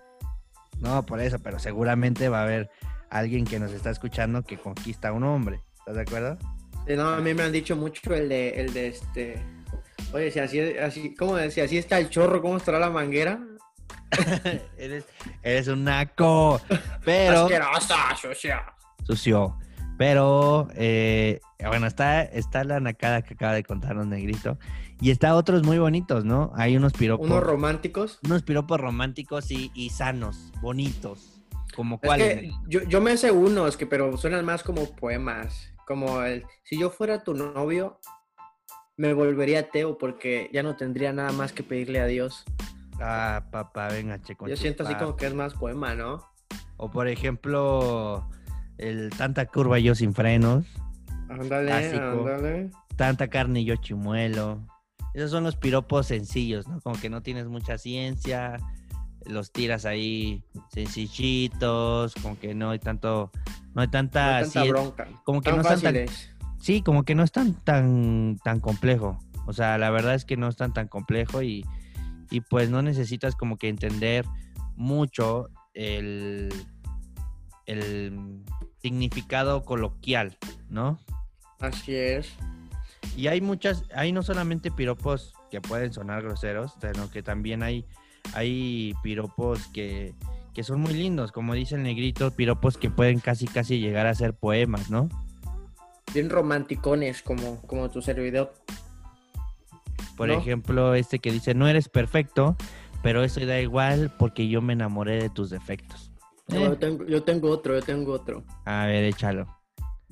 No, 0.83 1.07
por 1.07 1.21
eso, 1.21 1.39
pero 1.39 1.59
seguramente 1.59 2.29
va 2.29 2.41
a 2.41 2.43
haber 2.43 2.71
alguien 3.09 3.45
que 3.45 3.59
nos 3.59 3.73
está 3.73 3.91
escuchando 3.91 4.43
que 4.43 4.59
conquista 4.59 5.09
a 5.09 5.13
un 5.13 5.23
hombre, 5.23 5.63
¿estás 5.79 5.95
de 5.95 6.03
acuerdo? 6.03 6.39
Sí, 6.87 6.97
no, 6.97 7.09
a 7.09 7.21
mí 7.21 7.33
me 7.35 7.45
han 7.45 7.53
dicho 7.53 7.77
mucho 7.77 8.13
el 8.15 8.29
de, 8.29 8.51
el 8.61 8.73
de 8.73 8.89
este... 8.89 9.43
Oye, 10.13 10.31
si 10.31 10.41
así, 10.41 10.61
así, 10.61 11.15
¿cómo 11.15 11.37
decía? 11.37 11.65
Así 11.65 11.79
está 11.79 11.99
el 11.99 12.11
chorro, 12.11 12.43
¿cómo 12.43 12.57
estará 12.57 12.79
la 12.79 12.91
manguera? 12.91 13.41
eres, 14.77 15.05
eres 15.43 15.69
un 15.69 15.85
naco. 15.85 16.61
Pero. 17.05 17.49
sucio. 18.21 18.61
Sucio. 19.07 19.59
Pero, 20.03 20.67
eh, 20.75 21.39
bueno, 21.65 21.87
está, 21.87 22.23
está 22.25 22.65
la 22.65 22.81
nacada 22.81 23.23
que 23.23 23.35
acaba 23.35 23.53
de 23.53 23.63
contarnos 23.63 24.05
Negrito. 24.09 24.59
Y 25.01 25.13
está 25.13 25.37
otros 25.37 25.63
muy 25.63 25.79
bonitos, 25.79 26.25
¿no? 26.25 26.51
Hay 26.57 26.77
unos 26.77 26.93
piropos. 26.93 27.25
Unos 27.25 27.41
románticos. 27.41 28.19
Unos 28.25 28.43
piropos 28.43 28.81
románticos 28.81 29.53
y, 29.53 29.91
sanos, 29.91 30.51
bonitos. 30.61 31.41
Como 31.77 32.01
cuáles. 32.01 32.53
yo, 32.67 32.83
yo 32.83 33.01
me 33.01 33.17
sé 33.17 33.31
unos, 33.31 33.77
que, 33.77 33.87
pero 33.87 34.17
suenan 34.17 34.45
más 34.45 34.65
como 34.65 34.91
poemas. 34.97 35.73
Como 35.87 36.21
el, 36.25 36.47
si 36.65 36.81
yo 36.81 36.91
fuera 36.91 37.23
tu 37.23 37.35
novio, 37.35 38.01
me 38.97 39.15
volvería 39.15 39.61
ateo 39.61 39.99
porque 39.99 40.51
ya 40.53 40.65
no 40.65 40.75
tendría 40.75 41.13
nada 41.13 41.31
más 41.31 41.53
que 41.53 41.63
pedirle 41.63 42.01
a 42.01 42.07
Dios. 42.07 42.45
Ah, 43.01 43.47
papá, 43.53 43.87
venga, 43.87 44.21
checo. 44.21 44.49
Yo 44.49 44.57
siento 44.57 44.83
así 44.83 44.97
como 44.97 45.15
que 45.15 45.27
es 45.27 45.35
más 45.35 45.55
poema, 45.55 45.95
¿no? 45.95 46.29
O 46.77 46.91
por 46.91 47.07
ejemplo, 47.07 48.29
el 48.83 49.11
tanta 49.11 49.47
curva 49.47 49.79
yo 49.79 49.95
sin 49.95 50.15
frenos. 50.15 50.67
Ándale, 51.29 51.73
ándale. 51.73 52.71
Tanta 52.97 53.29
carne 53.29 53.65
yo 53.65 53.77
chimuelo. 53.77 54.67
Esos 55.15 55.31
son 55.31 55.45
los 55.45 55.57
piropos 55.57 56.07
sencillos, 56.07 56.69
¿no? 56.69 56.81
Como 56.81 56.99
que 57.01 57.11
no 57.11 57.23
tienes 57.23 57.47
mucha 57.47 57.79
ciencia, 57.79 58.59
los 59.27 59.53
tiras 59.53 59.85
ahí 59.85 60.45
sencillitos, 60.73 62.15
como 62.23 62.39
que 62.39 62.55
no 62.55 62.71
hay 62.71 62.79
tanto, 62.79 63.31
no 63.75 63.83
hay 63.83 63.89
tanta, 63.89 64.43
bronca. 64.69 65.07
Como 65.25 65.43
que 65.43 65.53
no 65.53 65.61
están 65.61 65.81
tan, 65.81 66.07
sí, 66.59 66.83
como 66.83 67.05
que 67.05 67.15
no 67.15 67.23
es 67.23 67.33
tan, 67.33 67.55
tan, 67.55 68.39
tan 68.43 68.61
complejo. 68.61 69.19
O 69.47 69.53
sea, 69.53 69.77
la 69.79 69.91
verdad 69.91 70.15
es 70.15 70.25
que 70.25 70.37
no 70.37 70.49
es 70.49 70.57
tan, 70.57 70.73
tan 70.73 70.89
complejo 70.89 71.43
y, 71.43 71.65
y 72.31 72.41
pues 72.41 72.71
no 72.71 72.81
necesitas 72.81 73.37
como 73.37 73.59
que 73.59 73.69
entender 73.69 74.25
mucho 74.77 75.51
el, 75.75 76.53
el 77.67 78.43
significado 78.83 79.65
coloquial, 79.65 80.37
¿no? 80.69 80.99
Así 81.61 81.95
es. 81.95 82.33
Y 83.17 83.29
hay 83.29 83.41
muchas, 83.41 83.85
hay 83.95 84.13
no 84.13 84.23
solamente 84.23 84.71
piropos 84.71 85.35
que 85.51 85.61
pueden 85.61 85.93
sonar 85.93 86.23
groseros, 86.23 86.75
sino 86.81 87.11
que 87.11 87.23
también 87.23 87.63
hay, 87.63 87.85
hay 88.35 88.95
piropos 89.03 89.67
que, 89.69 90.15
que 90.55 90.65
son 90.65 90.81
muy 90.81 90.95
lindos, 90.95 91.31
como 91.31 91.55
dice 91.55 91.77
el 91.77 91.83
negrito, 91.83 92.31
piropos 92.31 92.77
que 92.77 92.91
pueden 92.91 93.21
casi 93.21 93.47
casi 93.47 93.79
llegar 93.79 94.07
a 94.07 94.15
ser 94.15 94.35
poemas, 94.35 94.91
¿no? 94.91 95.09
Bien 96.13 96.29
romanticones, 96.31 97.23
como, 97.23 97.61
como 97.63 97.91
tu 97.91 98.03
servidor. 98.03 98.53
Por 100.17 100.29
¿No? 100.29 100.35
ejemplo, 100.35 100.95
este 100.95 101.19
que 101.19 101.33
dice, 101.33 101.55
no 101.55 101.69
eres 101.69 101.89
perfecto, 101.89 102.57
pero 103.03 103.25
eso 103.25 103.45
da 103.47 103.61
igual 103.61 104.13
porque 104.19 104.49
yo 104.49 104.61
me 104.63 104.75
enamoré 104.75 105.23
de 105.23 105.31
tus 105.31 105.51
defectos. 105.51 106.12
No, 106.49 106.57
Eh, 106.57 106.65
yo, 106.65 106.79
tengo, 106.79 107.07
yo 107.07 107.23
tengo 107.23 107.51
otro, 107.51 107.75
yo 107.75 107.83
tengo 107.83 108.13
otro. 108.13 108.45
a 108.65 108.87
ver, 108.87 109.05
échalo. 109.05 109.47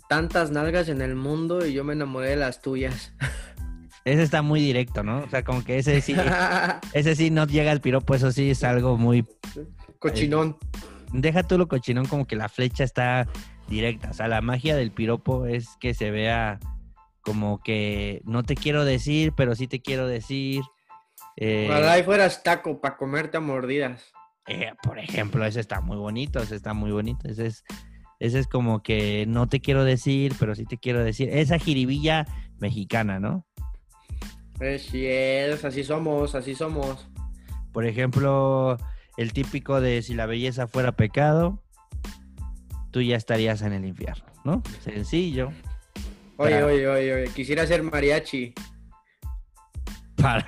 Tantas 0.08 0.50
nalgas 0.50 0.88
en 0.88 1.02
el 1.02 1.14
mundo 1.14 1.64
y 1.64 1.72
yo 1.72 1.84
me 1.84 1.92
enamoré 1.92 2.30
de 2.30 2.36
las 2.36 2.60
tuyas. 2.62 3.12
Ese 4.04 4.22
está 4.22 4.42
muy 4.42 4.60
directo, 4.60 5.02
¿no? 5.02 5.20
O 5.20 5.28
sea, 5.28 5.44
como 5.44 5.62
que 5.62 5.78
ese 5.78 6.00
sí, 6.00 6.16
ese 6.94 7.14
sí 7.14 7.30
no 7.30 7.46
llega 7.46 7.70
al 7.70 7.80
piropo, 7.80 8.14
eso 8.14 8.32
sí 8.32 8.50
es 8.50 8.64
algo 8.64 8.96
muy... 8.96 9.26
Cochinón. 9.98 10.56
Deja 11.12 11.42
tú 11.42 11.58
lo 11.58 11.68
cochinón, 11.68 12.06
como 12.06 12.26
que 12.26 12.34
la 12.34 12.48
flecha 12.48 12.82
está 12.82 13.28
directa. 13.68 14.10
O 14.10 14.14
sea, 14.14 14.26
la 14.26 14.40
magia 14.40 14.74
del 14.74 14.90
piropo 14.90 15.46
es 15.46 15.68
que 15.78 15.92
se 15.94 16.10
vea 16.10 16.58
como 17.20 17.60
que 17.62 18.22
no 18.24 18.42
te 18.42 18.54
quiero 18.54 18.84
decir, 18.84 19.32
pero 19.36 19.54
sí 19.54 19.68
te 19.68 19.82
quiero 19.82 20.06
decir. 20.06 20.62
Eh, 21.36 21.66
Ojalá 21.68 21.98
y 21.98 22.02
fueras 22.02 22.42
taco 22.42 22.80
para 22.80 22.96
comerte 22.96 23.36
a 23.36 23.40
mordidas. 23.40 24.12
Eh, 24.46 24.72
por 24.82 24.98
ejemplo, 24.98 25.44
ese 25.44 25.60
está 25.60 25.80
muy 25.80 25.96
bonito, 25.96 26.40
ese 26.40 26.56
está 26.56 26.74
muy 26.74 26.90
bonito. 26.90 27.28
Ese 27.28 27.46
es, 27.46 27.64
ese 28.18 28.38
es 28.38 28.46
como 28.46 28.82
que 28.82 29.24
no 29.26 29.48
te 29.48 29.60
quiero 29.60 29.84
decir, 29.84 30.34
pero 30.38 30.54
sí 30.54 30.64
te 30.64 30.78
quiero 30.78 31.04
decir. 31.04 31.28
Esa 31.30 31.58
jiribilla 31.58 32.26
mexicana, 32.58 33.20
¿no? 33.20 33.46
Así 34.60 35.06
es, 35.06 35.64
así 35.64 35.84
somos, 35.84 36.34
así 36.34 36.54
somos. 36.54 37.08
Por 37.72 37.86
ejemplo, 37.86 38.76
el 39.16 39.32
típico 39.32 39.80
de 39.80 40.02
si 40.02 40.14
la 40.14 40.26
belleza 40.26 40.66
fuera 40.66 40.92
pecado, 40.92 41.62
tú 42.90 43.00
ya 43.00 43.16
estarías 43.16 43.62
en 43.62 43.72
el 43.72 43.84
infierno, 43.84 44.26
¿no? 44.44 44.62
Sencillo. 44.80 45.52
Oye, 46.36 46.62
oye, 46.62 46.88
oye, 46.88 47.14
oye, 47.14 47.30
quisiera 47.34 47.66
ser 47.66 47.82
mariachi. 47.82 48.54
¿Para 50.16 50.44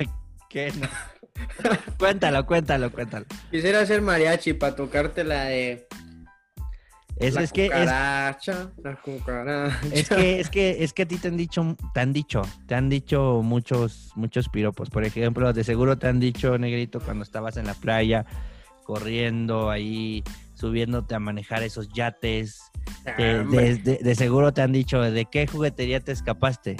qué 0.49 0.72
no? 0.72 0.88
cuéntalo, 1.99 2.45
cuéntalo, 2.47 2.91
cuéntalo. 2.91 3.27
Quisiera 3.51 3.85
ser 3.87 4.03
mariachi 4.03 4.53
para 4.55 4.75
tocarte 4.77 5.25
la 5.25 5.45
de 5.45 5.87
Es, 7.17 7.35
la 7.35 7.43
es 7.43 7.53
que 7.53 7.67
es, 7.67 7.71
cucaracha, 7.73 8.71
la 8.83 8.97
cucaracha. 8.97 9.81
es 9.93 10.09
que 10.09 10.41
es 10.41 10.51
que 10.51 10.83
es 10.85 10.93
que 10.93 11.03
a 11.03 11.07
ti 11.09 11.17
te 11.19 11.29
han 11.29 11.37
dicho 11.37 11.77
te 11.95 12.01
han 12.01 12.12
dicho 12.12 12.43
te 12.67 12.75
han 12.75 12.89
dicho 12.89 13.41
muchos 13.43 14.11
muchos 14.17 14.49
piropos 14.49 14.91
por 14.91 15.05
ejemplo 15.05 15.53
de 15.53 15.62
seguro 15.62 15.97
te 15.99 16.09
han 16.09 16.19
dicho 16.21 16.57
negrito 16.59 17.01
cuando 17.01 17.23
estabas 17.23 17.57
en 17.59 17.67
la 17.67 17.75
playa 17.75 18.25
corriendo 18.85 19.71
ahí 19.71 20.25
subiéndote 20.55 21.15
a 21.15 21.19
manejar 21.21 21.62
esos 21.62 21.89
yates 21.91 22.62
de, 23.19 23.41
Hombre, 23.41 23.77
de- 23.77 23.93
de- 23.97 23.99
de 24.03 24.15
seguro 24.15 24.53
te 24.53 24.62
han 24.62 24.73
dicho 24.73 25.01
de 25.01 25.25
qué 25.27 25.47
juguetería 25.47 26.01
te 26.01 26.12
escapaste 26.12 26.77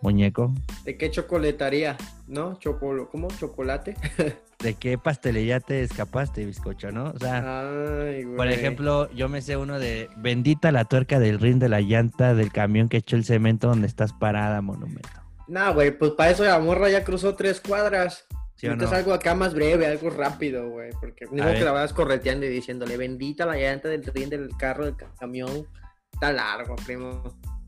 muñeco 0.00 0.52
¿De 0.84 0.96
qué 0.96 1.10
chocolataría? 1.10 1.96
¿No? 2.32 2.58
Chocolo, 2.58 3.10
¿Cómo? 3.10 3.28
¿Chocolate? 3.28 3.94
de 4.58 4.74
qué 4.74 4.96
pastelería 4.96 5.58
te 5.60 5.82
escapaste 5.82 6.46
bizcocho 6.46 6.92
no 6.92 7.10
o 7.10 7.18
sea 7.18 7.64
Ay. 8.00 8.24
Por 8.24 8.46
ejemplo, 8.48 9.10
yo 9.10 9.28
me 9.28 9.42
sé 9.42 9.56
uno 9.56 9.78
de 9.78 10.08
bendita 10.16 10.70
la 10.72 10.84
tuerca 10.84 11.18
del 11.18 11.40
rin 11.40 11.58
de 11.58 11.68
la 11.68 11.80
llanta 11.80 12.32
del 12.34 12.52
camión 12.52 12.88
que 12.88 12.98
echó 12.98 13.16
el 13.16 13.24
cemento 13.24 13.66
donde 13.68 13.86
estás 13.88 14.12
parada, 14.12 14.62
monumento. 14.62 15.10
Nah, 15.48 15.70
güey, 15.72 15.90
pues 15.98 16.12
para 16.12 16.30
eso 16.30 16.44
la 16.44 16.58
morra 16.60 16.88
ya 16.88 17.04
cruzó 17.04 17.34
tres 17.34 17.60
cuadras. 17.60 18.24
¿Sí 18.54 18.68
o 18.68 18.72
Entonces 18.72 18.92
no? 18.92 18.98
algo 18.98 19.12
acá 19.12 19.34
más 19.34 19.52
breve, 19.52 19.86
algo 19.86 20.08
rápido, 20.08 20.70
güey. 20.70 20.90
Porque 21.00 21.26
ver. 21.30 21.58
que 21.58 21.64
la 21.64 21.72
vas 21.72 21.92
correteando 21.92 22.46
y 22.46 22.48
diciéndole, 22.48 22.96
bendita 22.96 23.44
la 23.44 23.56
llanta 23.56 23.88
del 23.88 24.00
tren 24.02 24.30
del 24.30 24.48
carro, 24.56 24.84
del 24.84 24.96
ca- 24.96 25.12
camión. 25.18 25.66
Está 26.12 26.32
largo, 26.32 26.76
primo. 26.76 27.22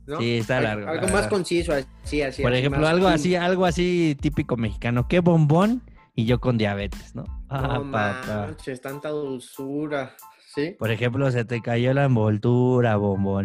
¿No? 0.06 0.18
Sí, 0.18 0.38
está 0.38 0.60
largo, 0.60 0.86
la 0.86 0.92
Algo 0.92 1.08
más 1.08 1.26
conciso, 1.28 1.72
así, 1.72 2.22
así. 2.22 2.42
Por 2.42 2.52
así, 2.52 2.60
ejemplo, 2.60 2.86
algo 2.86 3.08
así, 3.08 3.34
algo 3.36 3.66
así 3.66 4.16
típico 4.20 4.56
mexicano. 4.56 5.08
¿Qué 5.08 5.20
bombón? 5.20 5.82
Y 6.14 6.26
yo 6.26 6.40
con 6.40 6.58
diabetes, 6.58 7.14
¿no? 7.14 7.24
Ah, 7.48 7.62
No 7.62 7.90
papá. 7.90 8.46
manches, 8.46 8.80
tanta 8.80 9.08
dulzura. 9.08 10.14
¿Sí? 10.54 10.76
Por 10.78 10.90
ejemplo, 10.92 11.28
se 11.32 11.44
te 11.44 11.60
cayó 11.60 11.92
la 11.94 12.04
envoltura, 12.04 12.94
bombón. 12.96 13.44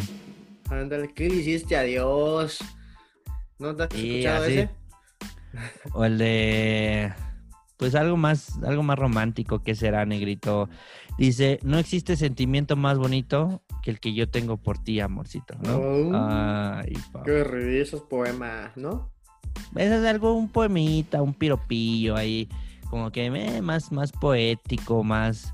Ándale, 0.70 1.12
¿qué 1.14 1.26
hiciste 1.26 1.76
a 1.76 1.82
Dios? 1.82 2.60
¿No 3.58 3.76
te 3.76 3.84
has 3.84 3.90
Sí, 3.94 4.10
escuchado 4.20 4.44
así. 4.44 4.54
ese? 4.60 4.70
O 5.94 6.06
el 6.06 6.18
de. 6.20 7.12
Pues 7.78 7.96
algo 7.96 8.18
más, 8.18 8.62
algo 8.64 8.84
más 8.84 9.00
romántico 9.00 9.64
que 9.64 9.74
será, 9.74 10.06
negrito. 10.06 10.70
Dice, 11.18 11.60
no 11.64 11.80
existe 11.80 12.16
sentimiento 12.18 12.76
más 12.76 12.98
bonito 13.00 13.64
que 13.90 13.96
el 13.96 14.00
que 14.00 14.14
yo 14.14 14.30
tengo 14.30 14.58
por 14.58 14.78
ti, 14.84 15.00
amorcito, 15.00 15.56
¿no? 15.64 15.78
Oh. 15.80 16.12
Ay. 16.14 16.94
Qué 17.26 17.42
horrible 17.42 17.82
esos 17.82 18.02
poemas, 18.04 18.76
¿no? 18.78 19.12
Ese 19.76 20.00
es 20.00 20.06
algo, 20.06 20.34
un 20.34 20.50
poemita, 20.50 21.22
un 21.22 21.34
piropillo 21.34 22.16
ahí, 22.16 22.48
como 22.90 23.12
que 23.12 23.26
eh, 23.26 23.62
más, 23.62 23.92
más 23.92 24.12
poético, 24.12 25.04
más, 25.04 25.54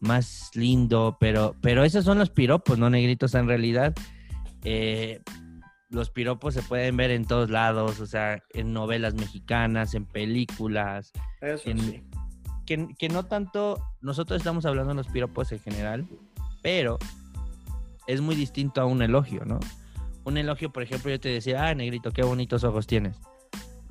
más 0.00 0.50
lindo, 0.54 1.16
pero, 1.20 1.54
pero 1.60 1.84
esos 1.84 2.04
son 2.04 2.18
los 2.18 2.30
piropos, 2.30 2.78
¿no, 2.78 2.90
negritos? 2.90 3.34
En 3.34 3.46
realidad, 3.46 3.94
eh, 4.64 5.20
los 5.88 6.10
piropos 6.10 6.54
se 6.54 6.62
pueden 6.62 6.96
ver 6.96 7.10
en 7.12 7.24
todos 7.24 7.50
lados, 7.50 8.00
o 8.00 8.06
sea, 8.06 8.42
en 8.52 8.72
novelas 8.72 9.14
mexicanas, 9.14 9.94
en 9.94 10.04
películas, 10.06 11.12
Eso 11.40 11.70
En- 11.70 11.78
sí. 11.80 12.02
que, 12.66 12.88
que 12.98 13.08
no 13.08 13.24
tanto, 13.26 13.80
nosotros 14.00 14.38
estamos 14.38 14.66
hablando 14.66 14.90
de 14.90 14.96
los 14.96 15.08
piropos 15.08 15.52
en 15.52 15.60
general, 15.60 16.06
pero 16.62 16.98
es 18.06 18.20
muy 18.20 18.34
distinto 18.34 18.80
a 18.80 18.86
un 18.86 19.02
elogio, 19.02 19.44
¿no? 19.44 19.58
Un 20.24 20.36
elogio, 20.36 20.72
por 20.72 20.82
ejemplo, 20.82 21.10
yo 21.10 21.20
te 21.20 21.28
decía, 21.28 21.66
ah, 21.66 21.74
negrito, 21.74 22.10
qué 22.10 22.22
bonitos 22.22 22.64
ojos 22.64 22.86
tienes. 22.86 23.20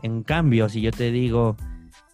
En 0.02 0.24
cambio, 0.24 0.68
si 0.70 0.82
yo 0.82 0.92
te 0.92 1.12
digo 1.12 1.56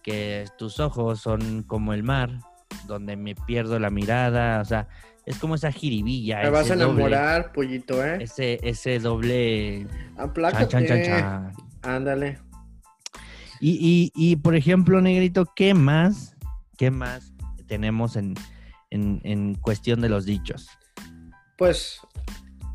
que 0.02 0.46
tus 0.58 0.80
ojos 0.80 1.20
son 1.20 1.62
como 1.64 1.92
el 1.92 2.02
mar, 2.02 2.38
donde 2.86 3.16
me 3.16 3.34
pierdo 3.34 3.78
la 3.78 3.90
mirada, 3.90 4.60
o 4.60 4.64
sea, 4.64 4.88
es 5.26 5.38
como 5.38 5.54
esa 5.56 5.70
jiribilla. 5.72 6.42
Me 6.42 6.50
vas 6.50 6.70
a 6.70 6.74
doble- 6.76 6.84
enamorar, 6.84 7.52
pollito, 7.52 8.04
¿eh? 8.04 8.18
ese, 8.20 8.58
ese 8.62 8.98
doble... 8.98 9.86
Aplácate. 10.16 10.68
Chan, 10.68 10.86
chan. 10.86 11.52
Ándale. 11.82 12.38
Y, 13.60 13.78
y, 13.80 14.12
y, 14.14 14.36
por 14.36 14.56
ejemplo, 14.56 15.00
Negrito, 15.00 15.46
¿qué 15.54 15.74
más, 15.74 16.36
qué 16.76 16.90
más 16.90 17.32
tenemos 17.66 18.16
en, 18.16 18.34
en, 18.90 19.20
en 19.22 19.54
cuestión 19.54 20.00
de 20.00 20.08
los 20.08 20.24
dichos? 20.24 20.68
Pues, 21.62 22.00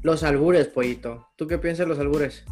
los 0.01 0.24
albures, 0.24 0.70
pollito. 0.70 1.27
¿Tú 1.36 1.46
qué 1.46 1.58
piensas 1.58 1.86
de 1.86 1.89
los 1.89 2.00
albures? 2.00 2.46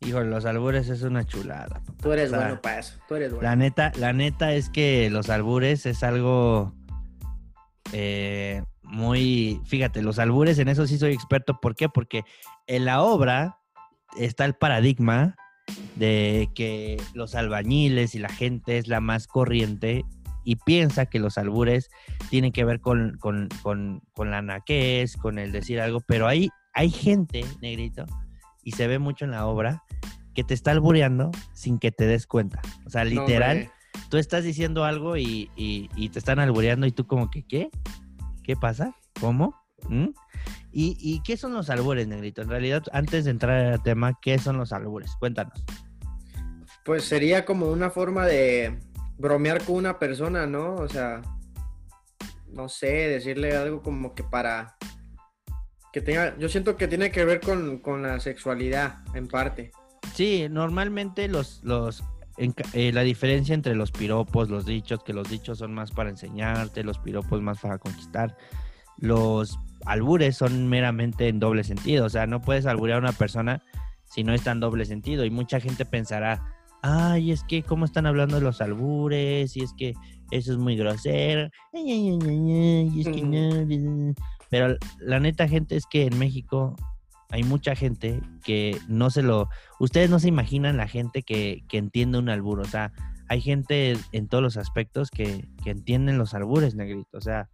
Híjole, 0.00 0.28
los 0.28 0.44
albures 0.44 0.88
es 0.88 1.02
una 1.02 1.24
chulada. 1.24 1.68
papá. 1.68 1.94
Tú 2.02 2.10
eres 2.10 2.26
O 2.26 2.30
sea, 2.30 2.38
bueno 2.40 2.60
para 2.60 2.80
eso. 2.80 2.98
Tú 3.06 3.14
eres 3.14 3.30
bueno. 3.30 3.48
La 3.48 3.54
neta, 3.54 3.92
la 3.96 4.12
neta 4.12 4.54
es 4.54 4.68
que 4.70 5.08
los 5.08 5.30
albures 5.30 5.86
es 5.86 6.02
algo 6.02 6.74
eh, 7.92 8.64
muy, 8.82 9.60
fíjate, 9.66 10.02
los 10.02 10.18
albures 10.18 10.58
en 10.58 10.66
eso 10.66 10.84
sí 10.88 10.98
soy 10.98 11.12
experto. 11.12 11.60
¿Por 11.62 11.76
qué? 11.76 11.88
Porque 11.88 12.24
en 12.66 12.84
la 12.84 13.00
obra 13.02 13.58
está 14.18 14.46
el 14.46 14.54
paradigma 14.54 15.36
de 15.94 16.50
que 16.56 17.00
los 17.14 17.36
albañiles 17.36 18.16
y 18.16 18.18
la 18.18 18.30
gente 18.30 18.78
es 18.78 18.88
la 18.88 18.98
más 18.98 19.28
corriente 19.28 20.04
y 20.46 20.56
piensa 20.56 21.04
que 21.06 21.18
los 21.18 21.36
albures 21.36 21.90
tienen 22.30 22.52
que 22.52 22.64
ver 22.64 22.80
con, 22.80 23.18
con, 23.18 23.48
con, 23.62 24.00
con 24.14 24.30
la 24.30 24.40
naquez, 24.40 25.16
con 25.16 25.38
el 25.38 25.50
decir 25.52 25.80
algo, 25.80 26.00
pero 26.06 26.28
hay, 26.28 26.48
hay 26.72 26.88
gente, 26.88 27.44
negrito, 27.60 28.06
y 28.62 28.70
se 28.72 28.86
ve 28.86 28.98
mucho 29.00 29.24
en 29.24 29.32
la 29.32 29.44
obra, 29.46 29.82
que 30.34 30.44
te 30.44 30.54
está 30.54 30.70
albureando 30.70 31.30
sin 31.52 31.78
que 31.78 31.90
te 31.90 32.06
des 32.06 32.26
cuenta. 32.26 32.62
O 32.86 32.90
sea, 32.90 33.04
literal, 33.04 33.70
tú 34.08 34.18
estás 34.18 34.44
diciendo 34.44 34.84
algo 34.84 35.16
y, 35.16 35.50
y- 35.56 35.88
y 35.96 36.08
te 36.10 36.18
están 36.20 36.38
albureando 36.38 36.86
y 36.86 36.92
tú 36.92 37.06
como 37.06 37.28
que, 37.30 37.42
¿qué? 37.42 37.70
¿Qué 38.44 38.54
pasa? 38.54 38.94
¿Cómo? 39.20 39.54
¿Mm? 39.88 40.10
¿Y, 40.72 40.96
y 41.00 41.22
qué 41.24 41.36
son 41.36 41.54
los 41.54 41.70
albures, 41.70 42.06
negrito? 42.06 42.42
En 42.42 42.50
realidad, 42.50 42.84
antes 42.92 43.24
de 43.24 43.30
entrar 43.32 43.72
al 43.72 43.82
tema, 43.82 44.18
¿qué 44.22 44.38
son 44.38 44.58
los 44.58 44.72
albures? 44.72 45.10
Cuéntanos. 45.18 45.64
Pues 46.84 47.02
sería 47.04 47.44
como 47.44 47.66
una 47.72 47.90
forma 47.90 48.26
de 48.26 48.78
bromear 49.18 49.62
con 49.64 49.76
una 49.76 49.98
persona, 49.98 50.46
¿no? 50.46 50.74
O 50.74 50.88
sea, 50.88 51.22
no 52.48 52.68
sé, 52.68 53.08
decirle 53.08 53.56
algo 53.56 53.82
como 53.82 54.14
que 54.14 54.24
para 54.24 54.76
que 55.92 56.00
tenga, 56.00 56.36
yo 56.38 56.48
siento 56.48 56.76
que 56.76 56.88
tiene 56.88 57.10
que 57.10 57.24
ver 57.24 57.40
con, 57.40 57.78
con 57.78 58.02
la 58.02 58.20
sexualidad, 58.20 58.98
en 59.14 59.28
parte. 59.28 59.70
Sí, 60.14 60.46
normalmente 60.50 61.28
los, 61.28 61.62
los 61.64 62.04
eh, 62.38 62.92
la 62.92 63.00
diferencia 63.00 63.54
entre 63.54 63.74
los 63.74 63.90
piropos, 63.90 64.50
los 64.50 64.66
dichos, 64.66 65.02
que 65.02 65.14
los 65.14 65.28
dichos 65.28 65.58
son 65.58 65.72
más 65.72 65.90
para 65.90 66.10
enseñarte, 66.10 66.84
los 66.84 66.98
piropos 66.98 67.40
más 67.40 67.60
para 67.60 67.78
conquistar. 67.78 68.36
Los 68.98 69.58
albures 69.86 70.36
son 70.36 70.68
meramente 70.68 71.28
en 71.28 71.40
doble 71.40 71.64
sentido. 71.64 72.04
O 72.04 72.10
sea, 72.10 72.26
no 72.26 72.42
puedes 72.42 72.66
alburear 72.66 72.98
a 72.98 73.00
una 73.00 73.12
persona 73.12 73.62
si 74.04 74.22
no 74.22 74.34
está 74.34 74.52
en 74.52 74.60
doble 74.60 74.84
sentido. 74.84 75.24
Y 75.24 75.30
mucha 75.30 75.60
gente 75.60 75.86
pensará, 75.86 76.55
ay, 76.82 77.32
es 77.32 77.44
que 77.44 77.62
cómo 77.62 77.84
están 77.84 78.06
hablando 78.06 78.36
de 78.36 78.42
los 78.42 78.60
albures, 78.60 79.56
y 79.56 79.62
es 79.62 79.72
que 79.74 79.94
eso 80.30 80.52
es 80.52 80.58
muy 80.58 80.76
grosero, 80.76 81.48
y 81.72 83.00
es 83.00 83.08
que 83.08 83.22
no. 83.22 84.14
Pero 84.50 84.76
la 85.00 85.20
neta, 85.20 85.48
gente, 85.48 85.76
es 85.76 85.86
que 85.86 86.06
en 86.06 86.18
México 86.18 86.76
hay 87.30 87.42
mucha 87.42 87.74
gente 87.74 88.20
que 88.44 88.78
no 88.88 89.10
se 89.10 89.22
lo. 89.22 89.48
Ustedes 89.80 90.10
no 90.10 90.18
se 90.18 90.28
imaginan 90.28 90.76
la 90.76 90.88
gente 90.88 91.22
que, 91.22 91.64
que 91.68 91.78
entiende 91.78 92.18
un 92.18 92.28
albur. 92.28 92.60
O 92.60 92.64
sea, 92.64 92.92
hay 93.28 93.40
gente 93.40 93.96
en 94.12 94.28
todos 94.28 94.42
los 94.42 94.56
aspectos 94.56 95.10
que, 95.10 95.44
que 95.64 95.70
entienden 95.70 96.18
los 96.18 96.34
albures, 96.34 96.74
negrito. 96.74 97.18
O 97.18 97.20
sea, 97.20 97.48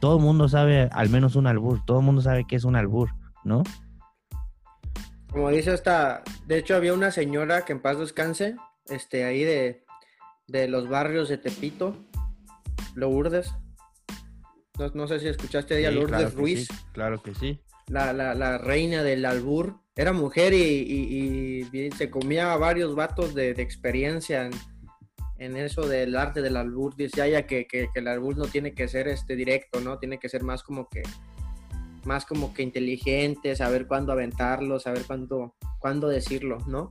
todo 0.00 0.16
el 0.18 0.22
mundo 0.22 0.48
sabe 0.48 0.88
al 0.92 1.08
menos 1.08 1.36
un 1.36 1.46
albur. 1.46 1.84
Todo 1.84 2.00
el 2.00 2.04
mundo 2.04 2.22
sabe 2.22 2.44
que 2.44 2.56
es 2.56 2.64
un 2.64 2.76
albur, 2.76 3.10
¿no? 3.44 3.62
Como 5.34 5.50
dice 5.50 5.74
esta, 5.74 6.22
de 6.46 6.58
hecho 6.58 6.76
había 6.76 6.94
una 6.94 7.10
señora 7.10 7.64
que 7.64 7.72
en 7.72 7.80
paz 7.80 7.98
descanse, 7.98 8.54
este, 8.88 9.24
ahí 9.24 9.42
de, 9.42 9.82
de 10.46 10.68
los 10.68 10.88
barrios 10.88 11.28
de 11.28 11.38
Tepito, 11.38 11.96
Lourdes. 12.94 13.52
No, 14.78 14.88
no 14.94 15.08
sé 15.08 15.18
si 15.18 15.26
escuchaste 15.26 15.74
a 15.74 15.78
ella, 15.78 15.88
Sí, 15.90 15.94
Lourdes 15.96 16.16
claro 16.18 16.30
Ruiz, 16.36 16.68
sí, 16.68 16.74
claro 16.92 17.20
que 17.22 17.34
sí. 17.34 17.60
la, 17.88 18.12
la, 18.12 18.34
la 18.34 18.58
reina 18.58 19.02
del 19.02 19.24
albur. 19.24 19.74
Era 19.96 20.12
mujer 20.12 20.52
y, 20.54 20.56
y- 20.56 21.66
y- 21.72 21.78
y 21.86 21.90
se 21.92 22.10
comía 22.10 22.52
a 22.52 22.56
varios 22.56 22.94
vatos 22.94 23.34
de, 23.34 23.54
de 23.54 23.62
experiencia 23.62 24.46
en, 24.46 24.52
en 25.38 25.56
eso 25.56 25.86
del 25.86 26.16
arte 26.16 26.42
del 26.42 26.56
albur. 26.56 26.94
Decía 26.96 27.26
ella 27.26 27.46
que, 27.46 27.66
que, 27.66 27.88
que 27.92 28.00
el 28.00 28.06
albur 28.08 28.36
no 28.36 28.46
tiene 28.46 28.72
que 28.72 28.86
ser 28.88 29.08
este 29.08 29.34
directo, 29.36 29.80
¿no? 29.80 29.98
Tiene 29.98 30.18
que 30.18 30.28
ser 30.28 30.42
más 30.44 30.62
como 30.64 30.88
que 30.88 31.02
más 32.06 32.24
como 32.26 32.52
que 32.54 32.62
inteligente, 32.62 33.56
saber 33.56 33.86
cuándo 33.86 34.12
aventarlo, 34.12 34.78
saber 34.80 35.04
cuándo, 35.06 35.54
cuándo 35.78 36.08
decirlo, 36.08 36.58
¿no? 36.66 36.90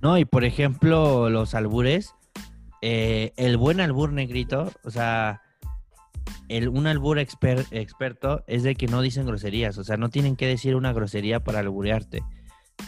No, 0.00 0.18
y 0.18 0.24
por 0.24 0.44
ejemplo, 0.44 1.30
los 1.30 1.54
albures, 1.54 2.14
eh, 2.80 3.32
el 3.36 3.56
buen 3.56 3.80
albur 3.80 4.12
negrito, 4.12 4.72
o 4.84 4.90
sea, 4.90 5.42
el, 6.48 6.68
un 6.68 6.86
albur 6.86 7.18
exper- 7.18 7.66
experto 7.70 8.42
es 8.46 8.62
de 8.62 8.74
que 8.74 8.88
no 8.88 9.00
dicen 9.00 9.26
groserías, 9.26 9.78
o 9.78 9.84
sea, 9.84 9.96
no 9.96 10.10
tienen 10.10 10.36
que 10.36 10.46
decir 10.46 10.74
una 10.74 10.92
grosería 10.92 11.40
para 11.40 11.60
alburearte, 11.60 12.22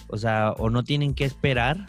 o 0.09 0.19
sea, 0.19 0.53
o 0.53 0.71
no 0.71 0.83
tienen 0.83 1.15
que 1.15 1.25
esperar 1.25 1.87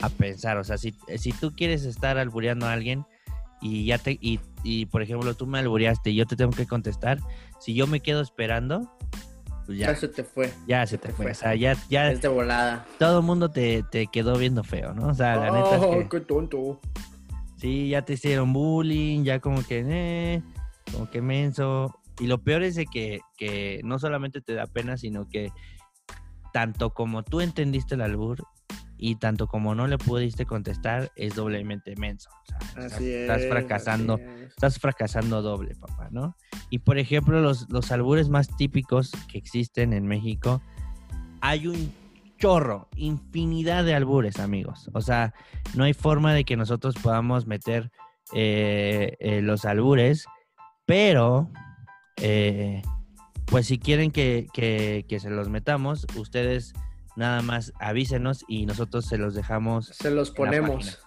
a 0.00 0.08
pensar, 0.08 0.58
o 0.58 0.64
sea, 0.64 0.78
si, 0.78 0.94
si 1.16 1.32
tú 1.32 1.52
quieres 1.52 1.84
estar 1.84 2.18
albureando 2.18 2.66
a 2.66 2.72
alguien 2.72 3.04
y 3.62 3.84
ya 3.86 3.96
te, 3.98 4.18
y, 4.20 4.40
y, 4.64 4.86
por 4.86 5.02
ejemplo 5.02 5.34
tú 5.34 5.46
me 5.46 5.58
albureaste 5.60 6.10
y 6.10 6.16
yo 6.16 6.26
te 6.26 6.36
tengo 6.36 6.50
que 6.52 6.66
contestar, 6.66 7.18
si 7.60 7.74
yo 7.74 7.86
me 7.86 8.00
quedo 8.00 8.20
esperando, 8.20 8.90
pues 9.66 9.78
Ya 9.78 9.86
ya, 9.88 9.96
se 9.96 10.08
te 10.08 10.24
fue. 10.24 10.52
ya 10.66 10.86
se 10.86 10.98
te 10.98 11.08
te 11.08 11.14
fue, 11.14 11.24
fue. 11.26 11.32
o 11.32 11.34
sea, 11.36 11.54
ya, 11.54 11.76
ya 11.88 12.10
Es 12.10 12.20
de 12.20 12.28
volada. 12.28 12.84
todo 12.98 13.20
el 13.20 13.24
mundo 13.24 13.50
te, 13.50 13.82
te 13.90 14.08
quedó 14.08 14.36
viendo 14.36 14.64
feo, 14.64 14.92
¿no? 14.92 15.08
O 15.08 15.14
sea, 15.14 15.36
la 15.36 15.50
neta 15.50 15.76
es 15.76 15.82
Oh, 15.82 15.90
que 16.00 16.08
qué 16.08 16.20
tonto. 16.20 16.80
sí, 17.56 17.88
ya 17.88 18.02
te 18.04 18.14
hicieron 18.14 18.52
bullying, 18.52 19.22
ya 19.24 19.38
como 19.40 19.62
que, 19.64 19.84
eh, 19.86 20.42
como 20.92 21.08
que 21.08 21.22
menso. 21.22 21.94
Y 22.20 22.26
lo 22.26 22.38
peor 22.42 22.62
es 22.64 22.74
de 22.74 22.86
que, 22.86 23.20
que 23.38 23.80
no 23.84 23.98
solamente 23.98 24.40
te 24.40 24.54
da 24.54 24.66
pena, 24.66 24.96
sino 24.96 25.28
que 25.28 25.50
tanto 26.52 26.90
como 26.90 27.22
tú 27.22 27.40
entendiste 27.40 27.94
el 27.94 28.02
albur 28.02 28.44
y 29.04 29.16
tanto 29.16 29.48
como 29.48 29.74
no 29.74 29.88
le 29.88 29.98
pudiste 29.98 30.46
contestar, 30.46 31.10
es 31.16 31.34
doblemente 31.34 31.96
menso. 31.96 32.30
O 32.30 32.46
sea, 32.46 32.58
estás, 32.60 32.92
Así 32.92 33.10
es. 33.10 33.20
estás 33.22 33.42
fracasando. 33.48 34.14
así 34.14 34.22
es. 34.24 34.48
Estás 34.50 34.78
fracasando 34.78 35.42
doble, 35.42 35.74
papá, 35.74 36.08
¿no? 36.12 36.36
Y 36.70 36.78
por 36.78 36.98
ejemplo, 36.98 37.40
los, 37.40 37.68
los 37.68 37.90
albures 37.90 38.28
más 38.28 38.46
típicos 38.56 39.10
que 39.30 39.38
existen 39.38 39.92
en 39.92 40.06
México, 40.06 40.62
hay 41.40 41.66
un 41.66 41.92
chorro, 42.38 42.88
infinidad 42.96 43.84
de 43.84 43.94
albures, 43.94 44.38
amigos. 44.38 44.88
O 44.94 45.00
sea, 45.00 45.34
no 45.74 45.82
hay 45.84 45.94
forma 45.94 46.32
de 46.32 46.44
que 46.44 46.56
nosotros 46.56 46.94
podamos 47.02 47.46
meter 47.48 47.90
eh, 48.34 49.16
eh, 49.18 49.42
los 49.42 49.64
albures, 49.64 50.26
pero, 50.86 51.50
eh, 52.18 52.82
pues 53.46 53.66
si 53.66 53.78
quieren 53.78 54.10
que, 54.12 54.46
que- 54.52 55.04
que 55.08 55.18
se 55.20 55.28
los 55.30 55.48
metamos, 55.48 56.06
ustedes 56.16 56.72
nada 57.16 57.42
más 57.42 57.72
avísenos 57.80 58.44
y 58.48 58.66
nosotros 58.66 59.06
se 59.06 59.18
los 59.18 59.34
dejamos. 59.34 59.86
Se 59.88 60.10
los 60.10 60.30
ponemos. 60.30 60.98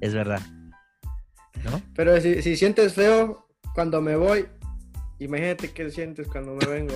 Es 0.00 0.14
verdad. 0.14 0.40
¿No? 1.64 1.80
Pero 1.94 2.20
si, 2.20 2.42
si 2.42 2.56
sientes 2.56 2.94
feo 2.94 3.46
cuando 3.74 4.00
me 4.00 4.16
voy, 4.16 4.46
imagínate 5.18 5.72
qué 5.72 5.90
sientes 5.90 6.28
cuando 6.28 6.54
me 6.54 6.66
vengo. 6.66 6.94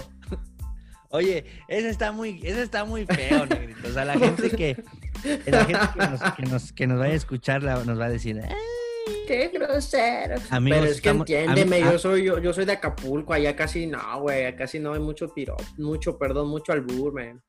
Oye, 1.11 1.45
ese 1.69 1.91
está 1.91 2.11
muy, 2.13 2.41
ese 2.43 2.63
está 2.63 2.85
muy 2.85 3.05
feo, 3.05 3.45
negrito. 3.47 3.89
O 3.89 3.93
sea, 3.93 4.05
la 4.07 4.19
gente 4.19 4.51
que, 4.51 4.83
la 5.47 5.65
gente 5.67 5.87
que 5.95 6.07
nos, 6.09 6.23
que 6.35 6.43
nos, 6.47 6.73
que 6.73 6.87
nos 6.87 6.99
vaya 6.99 7.13
a 7.13 7.17
escuchar 7.17 7.63
la- 7.63 7.85
nos 7.85 8.01
va 8.01 8.07
a 8.07 8.11
decir, 8.11 8.41
"Ay, 8.43 8.55
Qué 9.27 9.49
grosero. 9.49 10.37
Amigos, 10.51 10.79
Pero 10.81 10.91
es 10.93 11.01
que 11.01 11.09
estamos- 11.11 11.29
entiéndeme, 11.29 11.83
am- 11.83 11.93
yo 11.93 11.99
soy 11.99 12.25
yo, 12.25 12.39
yo 12.39 12.53
soy 12.55 12.65
de 12.65 12.73
Acapulco, 12.73 13.33
allá 13.35 13.55
casi 13.57 13.87
no, 13.87 14.21
güey, 14.21 14.55
casi 14.57 14.79
no 14.79 14.95
hay 14.95 15.01
mucho 15.01 15.35
piro, 15.35 15.57
mucho, 15.77 16.17
perdón, 16.19 16.49
mucho 16.49 16.73
albur, 16.73 17.13
man. 17.13 17.43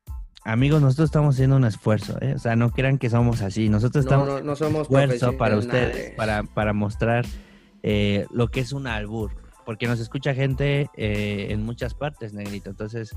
Amigos, 0.44 0.80
nosotros 0.82 1.06
estamos 1.06 1.34
haciendo 1.34 1.56
un 1.56 1.64
esfuerzo, 1.64 2.16
¿eh? 2.20 2.34
O 2.34 2.38
sea, 2.38 2.56
no 2.56 2.70
crean 2.70 2.98
que 2.98 3.10
somos 3.10 3.40
así. 3.42 3.68
Nosotros 3.68 4.04
No, 4.04 4.10
estamos 4.10 4.28
no, 4.28 4.40
no 4.42 4.56
somos 4.56 4.82
esfuerzo 4.82 5.36
para 5.36 5.56
ustedes, 5.56 6.12
para, 6.16 6.42
para 6.42 6.72
mostrar 6.72 7.24
eh, 7.82 8.26
lo 8.30 8.48
que 8.48 8.60
es 8.60 8.72
un 8.72 8.86
albur. 8.86 9.32
Porque 9.64 9.86
nos 9.86 9.98
escucha 9.98 10.34
gente 10.34 10.90
eh, 10.94 11.46
en 11.50 11.64
muchas 11.64 11.94
partes, 11.94 12.34
negrito. 12.34 12.68
Entonces, 12.68 13.14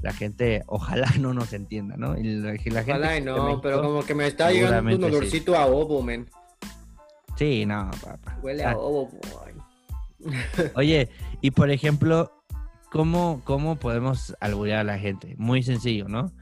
la 0.00 0.12
gente, 0.12 0.62
ojalá 0.68 1.08
no 1.18 1.34
nos 1.34 1.52
entienda, 1.52 1.96
¿no? 1.96 2.16
Y 2.16 2.22
la, 2.36 2.54
y 2.54 2.70
la 2.70 2.84
gente 2.84 2.92
Ojalá 2.92 3.16
y 3.16 3.20
de 3.20 3.26
no, 3.26 3.44
México- 3.44 3.60
pero 3.62 3.82
como 3.82 4.04
que 4.04 4.14
me 4.14 4.26
está 4.28 4.52
llegando 4.52 4.94
un 4.94 5.00
sí. 5.00 5.04
olorcito 5.04 5.56
a 5.56 5.66
ovo, 5.66 6.00
man. 6.02 6.28
Sí, 7.36 7.66
no, 7.66 7.90
papá. 8.04 8.38
Huele 8.42 8.60
sea, 8.60 8.72
a 8.72 8.76
ovo, 8.78 9.10
boy. 9.10 10.32
Oye, 10.76 11.08
y 11.40 11.50
por 11.50 11.70
ejemplo, 11.70 12.32
¿cómo, 12.92 13.42
¿cómo 13.44 13.76
podemos 13.76 14.36
alburear 14.40 14.78
a 14.80 14.84
la 14.84 14.98
gente? 14.98 15.34
Muy 15.36 15.62
sencillo, 15.64 16.06
¿no? 16.08 16.32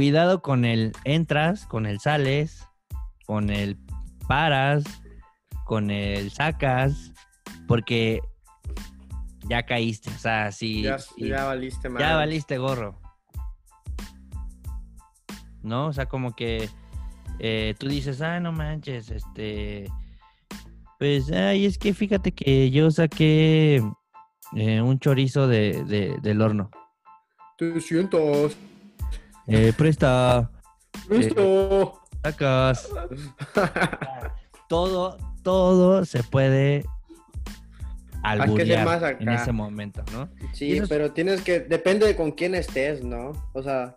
Cuidado 0.00 0.42
con 0.42 0.66
el 0.66 0.92
entras, 1.04 1.64
con 1.64 1.86
el 1.86 2.00
sales, 2.00 2.66
con 3.24 3.48
el 3.48 3.78
paras, 4.28 4.84
con 5.64 5.90
el 5.90 6.30
sacas, 6.30 7.14
porque 7.66 8.20
ya 9.48 9.62
caíste. 9.64 10.10
O 10.10 10.18
sea, 10.18 10.52
si 10.52 10.82
Ya, 10.82 11.44
valiste, 11.46 11.88
man. 11.88 12.02
ya 12.02 12.14
valiste 12.14 12.58
gorro. 12.58 13.00
¿No? 15.62 15.86
O 15.86 15.92
sea, 15.94 16.04
como 16.04 16.36
que 16.36 16.68
eh, 17.38 17.74
tú 17.78 17.88
dices, 17.88 18.20
ah, 18.20 18.38
no 18.38 18.52
manches, 18.52 19.10
este. 19.10 19.90
Pues, 20.98 21.32
ay, 21.32 21.64
es 21.64 21.78
que 21.78 21.94
fíjate 21.94 22.32
que 22.32 22.70
yo 22.70 22.90
saqué 22.90 23.82
eh, 24.56 24.82
un 24.82 24.98
chorizo 24.98 25.48
de, 25.48 25.84
de- 25.84 26.18
del 26.20 26.42
horno. 26.42 26.70
Te 27.56 27.80
sientas. 27.80 28.54
Eh, 29.48 29.72
presta, 29.76 30.50
Listo. 31.08 32.00
sacas. 32.22 32.88
Todo, 34.68 35.16
todo 35.42 36.04
se 36.04 36.22
puede 36.24 36.84
alburear 38.22 38.84
más 38.84 39.02
en 39.20 39.28
ese 39.28 39.52
momento, 39.52 40.02
¿no? 40.12 40.28
Sí, 40.52 40.76
es- 40.78 40.88
pero 40.88 41.12
tienes 41.12 41.42
que, 41.42 41.60
depende 41.60 42.06
de 42.06 42.16
con 42.16 42.32
quién 42.32 42.54
estés, 42.56 43.04
¿no? 43.04 43.32
O 43.52 43.62
sea, 43.62 43.94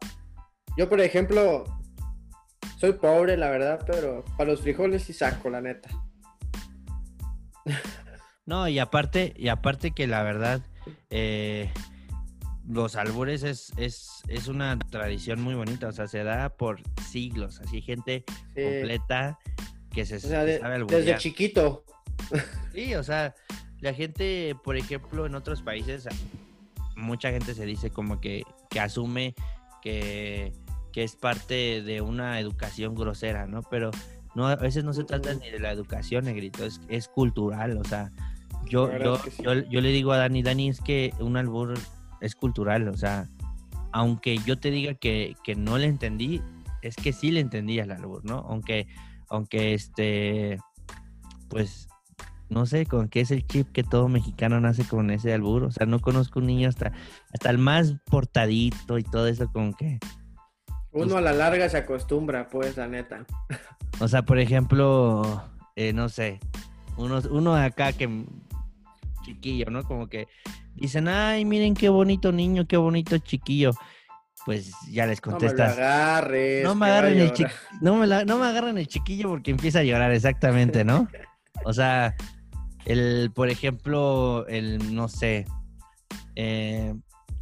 yo 0.77 0.87
por 0.87 1.01
ejemplo, 1.01 1.63
soy 2.77 2.93
pobre, 2.93 3.35
la 3.37 3.49
verdad, 3.49 3.83
pero 3.87 4.23
para 4.37 4.51
los 4.51 4.61
frijoles 4.61 5.03
sí 5.03 5.13
saco, 5.13 5.49
la 5.49 5.61
neta. 5.61 5.89
No, 8.45 8.67
y 8.67 8.79
aparte, 8.79 9.33
y 9.35 9.47
aparte 9.49 9.91
que 9.91 10.07
la 10.07 10.23
verdad, 10.23 10.61
eh, 11.09 11.71
los 12.69 12.95
albures 12.95 13.41
es, 13.43 13.71
es, 13.77 14.21
es 14.27 14.47
una 14.47 14.77
tradición 14.77 15.41
muy 15.41 15.55
bonita, 15.55 15.87
o 15.87 15.91
sea, 15.91 16.07
se 16.07 16.23
da 16.23 16.49
por 16.49 16.79
siglos, 17.09 17.59
así 17.61 17.81
gente 17.81 18.23
Sí. 18.55 18.61
completa 18.63 19.37
que 19.91 20.05
se 20.05 20.17
O 20.17 20.19
sea, 20.19 20.41
que 20.45 20.51
de- 20.51 20.59
sabe 20.59 20.85
desde 20.85 21.17
chiquito. 21.17 21.83
Sí, 22.73 22.93
o 22.93 23.03
sea, 23.03 23.33
la 23.81 23.93
gente, 23.93 24.55
por 24.63 24.77
ejemplo, 24.77 25.25
en 25.25 25.33
otros 25.35 25.61
países, 25.63 26.07
mucha 26.95 27.31
gente 27.31 27.53
se 27.55 27.65
dice 27.65 27.89
como 27.89 28.21
que, 28.21 28.43
que 28.69 28.79
asume 28.79 29.33
que, 29.81 30.53
que 30.93 31.03
es 31.03 31.15
parte 31.15 31.81
de 31.81 32.01
una 32.01 32.39
educación 32.39 32.93
grosera, 32.93 33.47
¿no? 33.47 33.63
Pero 33.63 33.89
no, 34.35 34.47
a 34.47 34.55
veces 34.57 34.83
no 34.83 34.93
se 34.93 35.05
trata 35.05 35.33
ni 35.33 35.49
de 35.49 35.59
la 35.59 35.71
educación, 35.71 36.25
negrito, 36.25 36.65
es, 36.65 36.81
es 36.87 37.07
cultural, 37.07 37.77
o 37.77 37.83
sea, 37.83 38.11
yo, 38.65 38.89
sí. 39.23 39.41
yo, 39.41 39.53
yo 39.55 39.81
le 39.81 39.89
digo 39.89 40.11
a 40.11 40.17
Dani, 40.17 40.43
Dani, 40.43 40.69
es 40.69 40.81
que 40.81 41.13
un 41.19 41.35
albur 41.37 41.73
es 42.21 42.35
cultural, 42.35 42.87
o 42.87 42.97
sea, 42.97 43.29
aunque 43.91 44.37
yo 44.39 44.59
te 44.59 44.71
diga 44.71 44.93
que, 44.93 45.35
que 45.43 45.55
no 45.55 45.77
le 45.77 45.87
entendí, 45.87 46.41
es 46.81 46.95
que 46.95 47.13
sí 47.13 47.31
le 47.31 47.39
entendí 47.39 47.79
al 47.79 47.91
albur, 47.91 48.23
¿no? 48.25 48.45
Aunque, 48.47 48.87
aunque 49.29 49.73
este, 49.73 50.59
pues 51.49 51.89
no 52.49 52.65
sé, 52.65 52.85
con 52.85 53.09
qué 53.09 53.21
es 53.21 53.31
el 53.31 53.45
chip 53.45 53.71
que 53.71 53.83
todo 53.83 54.09
mexicano 54.09 54.59
nace 54.59 54.83
con 54.83 55.11
ese 55.11 55.33
albur. 55.33 55.63
O 55.63 55.71
sea, 55.71 55.85
no 55.85 55.99
conozco 55.99 56.39
un 56.39 56.47
niño 56.47 56.67
hasta, 56.67 56.91
hasta 57.33 57.49
el 57.49 57.59
más 57.59 57.95
portadito 58.05 58.97
y 58.97 59.03
todo 59.03 59.27
eso 59.27 59.51
con 59.51 59.73
que... 59.73 59.99
Uno 60.91 61.17
a 61.17 61.21
la 61.21 61.33
larga 61.33 61.69
se 61.69 61.77
acostumbra, 61.77 62.49
pues, 62.49 62.75
la 62.77 62.87
neta. 62.87 63.25
O 63.99 64.07
sea, 64.07 64.23
por 64.23 64.39
ejemplo, 64.39 65.43
eh, 65.75 65.93
no 65.93 66.09
sé, 66.09 66.39
uno, 66.97 67.19
uno 67.29 67.55
acá 67.55 67.93
que 67.93 68.25
chiquillo, 69.29 69.69
¿no? 69.69 69.83
Como 69.83 70.07
que 70.07 70.27
dicen, 70.75 71.07
ay, 71.07 71.45
miren 71.45 71.73
qué 71.73 71.89
bonito 71.89 72.31
niño, 72.31 72.67
qué 72.67 72.77
bonito 72.77 73.17
chiquillo. 73.19 73.71
Pues 74.45 74.71
ya 74.89 75.05
les 75.05 75.21
contestas. 75.21 75.71
No 75.71 75.75
me 75.75 75.83
agarres. 75.83 76.63
No 76.63 76.75
me 76.75 76.85
agarren 76.87 77.19
el 77.19 77.31
chiquillo. 77.31 77.55
No 77.81 77.95
me, 77.95 78.07
no 78.25 78.39
me 78.39 78.45
agarren 78.45 78.77
el 78.77 78.87
chiquillo 78.87 79.29
porque 79.29 79.51
empieza 79.51 79.79
a 79.79 79.83
llorar, 79.83 80.11
exactamente, 80.11 80.83
¿no? 80.83 81.07
O 81.65 81.73
sea, 81.73 82.15
el, 82.85 83.31
por 83.33 83.49
ejemplo, 83.49 84.45
el, 84.47 84.95
no 84.95 85.07
sé, 85.07 85.45
eh, 86.35 86.93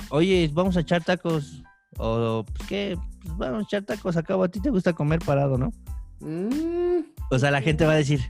oye, 0.10 0.50
vamos 0.54 0.76
a 0.78 0.82
echar 0.82 1.04
tacos. 1.04 1.64
O, 1.98 2.46
pues, 2.46 2.68
¿qué? 2.68 2.98
Pues 3.22 3.38
vamos 3.38 3.60
a 3.60 3.64
echar 3.64 3.84
tacos. 3.84 4.18
Acabo, 4.18 4.44
a 4.44 4.50
ti 4.50 4.60
te 4.60 4.70
gusta 4.70 4.94
comer 4.94 5.20
parado, 5.20 5.58
¿no? 5.58 5.72
Mm, 6.20 7.00
O 7.30 7.40
sea, 7.40 7.52
la 7.52 7.62
gente 7.62 7.86
va 7.86 7.94
a 7.94 7.98
decir, 7.98 8.22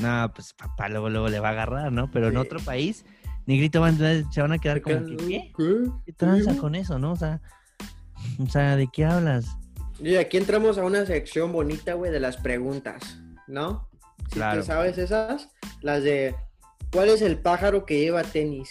no, 0.00 0.32
pues 0.34 0.54
papá 0.54 0.88
luego, 0.88 1.10
luego 1.10 1.28
le 1.28 1.40
va 1.40 1.48
a 1.48 1.52
agarrar, 1.52 1.92
¿no? 1.92 2.10
Pero 2.10 2.28
en 2.28 2.36
otro 2.36 2.60
país, 2.60 3.04
negrito 3.46 3.80
van, 3.80 3.96
se 3.98 4.40
van 4.40 4.52
a 4.52 4.58
quedar 4.58 4.80
como 4.82 5.04
que, 5.06 5.16
¿qué? 5.16 5.52
¿Qué 6.06 6.12
tranza 6.12 6.56
con 6.56 6.74
eso, 6.74 6.98
no? 6.98 7.12
O 7.12 7.16
sea, 7.16 7.40
o 8.38 8.46
sea, 8.46 8.76
¿de 8.76 8.88
qué 8.92 9.04
hablas? 9.04 9.46
Y 10.00 10.16
aquí 10.16 10.36
entramos 10.36 10.78
a 10.78 10.84
una 10.84 11.06
sección 11.06 11.52
bonita, 11.52 11.94
güey, 11.94 12.10
de 12.10 12.20
las 12.20 12.36
preguntas, 12.36 13.18
¿no? 13.46 13.88
Si 14.28 14.36
Claro. 14.36 14.60
te 14.60 14.66
sabes 14.66 14.98
esas, 14.98 15.50
las 15.82 16.02
de 16.02 16.34
¿cuál 16.90 17.10
es 17.10 17.20
el 17.22 17.38
pájaro 17.38 17.84
que 17.84 17.98
lleva 18.00 18.22
tenis? 18.22 18.70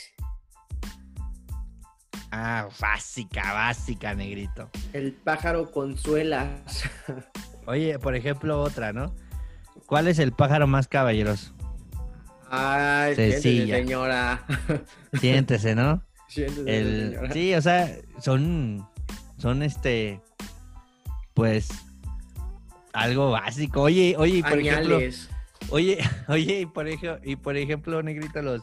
Ah, 2.32 2.70
básica, 2.80 3.54
básica, 3.54 4.16
negrito. 4.16 4.70
El 4.94 5.12
pájaro 5.14 5.70
con 5.70 5.98
suelas. 5.98 6.84
Oye, 7.68 8.00
por 8.00 8.16
ejemplo, 8.16 8.62
otra, 8.62 8.94
¿no? 8.94 9.14
¿Cuál 9.92 10.08
es 10.08 10.20
el 10.20 10.32
pájaro 10.32 10.68
más 10.68 10.88
caballeroso? 10.88 11.54
Ay, 12.50 13.14
siéntese, 13.14 13.42
Sencilla. 13.42 13.76
señora. 13.76 14.46
Siéntese, 15.20 15.76
¿no? 15.76 16.02
Siéntese, 16.30 16.78
El, 16.78 17.10
señora. 17.10 17.34
sí, 17.34 17.54
o 17.56 17.62
sea, 17.62 17.98
son, 18.18 18.88
son 19.38 19.64
este, 19.64 20.22
pues, 21.34 21.68
algo 22.94 23.32
básico. 23.32 23.82
Oye, 23.82 24.16
oye, 24.18 24.42
por 24.42 24.60
ejemplo, 24.60 24.96
Añales. 24.96 25.30
oye, 25.68 25.98
oye, 26.30 26.62
y 26.62 26.66
por 26.68 26.88
ejemplo, 26.88 27.20
y 27.30 27.36
por 27.36 27.58
ejemplo, 27.58 28.02
negrito, 28.02 28.42
los, 28.42 28.62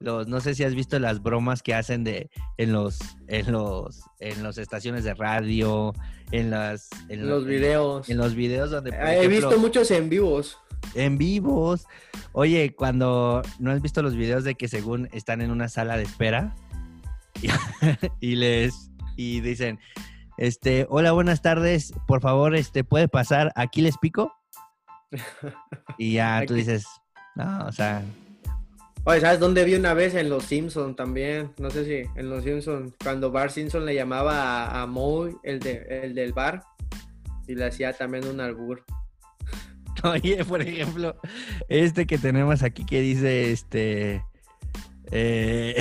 los, 0.00 0.28
no 0.28 0.40
sé 0.40 0.54
si 0.54 0.64
has 0.64 0.74
visto 0.74 0.98
las 0.98 1.22
bromas 1.22 1.62
que 1.62 1.74
hacen 1.74 2.04
de, 2.04 2.30
en 2.56 2.72
los, 2.72 2.98
en 3.26 3.50
los, 3.52 4.02
en 4.20 4.42
las 4.42 4.58
estaciones 4.58 5.04
de 5.04 5.14
radio, 5.14 5.92
en 6.30 6.50
las, 6.50 6.88
en 7.08 7.28
los 7.28 7.44
videos. 7.44 8.08
en 8.08 8.16
los 8.18 8.34
videos 8.34 8.70
donde, 8.70 8.92
por 8.92 9.00
He 9.00 9.18
ejemplo, 9.18 9.48
visto 9.48 9.58
muchos 9.60 9.90
en 9.90 10.08
vivos. 10.08 10.58
en 10.94 11.18
vivos. 11.18 11.86
Oye, 12.32 12.74
cuando 12.76 13.42
no 13.58 13.72
has 13.72 13.82
visto 13.82 14.02
los 14.02 14.14
videos 14.14 14.44
de 14.44 14.54
que 14.54 14.68
según 14.68 15.08
están 15.12 15.40
en 15.40 15.50
una 15.50 15.68
sala 15.68 15.96
de 15.96 16.04
espera 16.04 16.54
y, 17.42 17.48
y 18.20 18.36
les 18.36 18.90
y 19.16 19.40
dicen, 19.40 19.80
este, 20.36 20.86
hola, 20.90 21.10
buenas 21.10 21.42
tardes, 21.42 21.92
por 22.06 22.20
favor, 22.20 22.54
este, 22.54 22.84
puede 22.84 23.08
pasar, 23.08 23.52
aquí 23.56 23.82
les 23.82 23.98
pico. 23.98 24.32
Y 25.98 26.12
ya 26.12 26.44
tú 26.46 26.54
dices, 26.54 26.86
no, 27.34 27.66
o 27.66 27.72
sea, 27.72 28.04
Oye, 29.04 29.20
¿sabes 29.20 29.40
dónde 29.40 29.64
vi 29.64 29.74
una 29.74 29.94
vez? 29.94 30.14
En 30.14 30.28
Los 30.28 30.44
Simpson 30.44 30.94
también. 30.94 31.52
No 31.58 31.70
sé 31.70 31.84
si 31.84 32.10
en 32.18 32.28
Los 32.28 32.44
Simpson 32.44 32.94
cuando 33.02 33.30
Bart 33.30 33.52
Simpson 33.52 33.86
le 33.86 33.94
llamaba 33.94 34.66
a, 34.66 34.82
a 34.82 34.86
Moe, 34.86 35.36
el, 35.42 35.60
de, 35.60 35.86
el 36.02 36.14
del 36.14 36.32
bar, 36.32 36.62
y 37.46 37.54
le 37.54 37.66
hacía 37.66 37.92
también 37.92 38.26
un 38.26 38.40
albur. 38.40 38.84
oye, 40.04 40.44
por 40.44 40.62
ejemplo, 40.62 41.16
este 41.68 42.06
que 42.06 42.18
tenemos 42.18 42.62
aquí 42.62 42.84
que 42.84 43.00
dice, 43.00 43.52
este, 43.52 44.24
eh, 45.10 45.76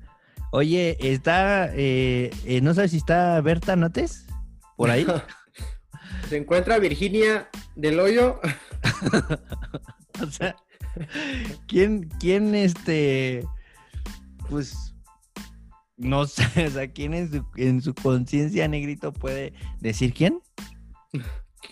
oye, 0.52 0.96
está, 1.00 1.70
eh, 1.74 2.30
eh, 2.44 2.60
no 2.60 2.74
sabes 2.74 2.90
si 2.92 2.98
está 2.98 3.40
Berta 3.40 3.76
Notes 3.76 4.26
por 4.76 4.90
ahí. 4.90 5.06
Se 6.28 6.38
encuentra 6.38 6.78
Virginia 6.78 7.48
del 7.76 8.00
Hoyo. 8.00 8.40
O 10.22 10.26
sea, 10.30 10.56
¿quién, 11.68 12.08
quién, 12.20 12.54
este, 12.54 13.44
pues, 14.48 14.94
no 15.96 16.26
sé, 16.26 16.44
o 16.66 16.70
sea, 16.70 16.88
quién 16.90 17.14
en 17.14 17.30
su, 17.30 17.44
en 17.56 17.82
su 17.82 17.94
conciencia 17.94 18.66
negrito 18.68 19.12
puede 19.12 19.52
decir 19.80 20.12
quién? 20.14 20.40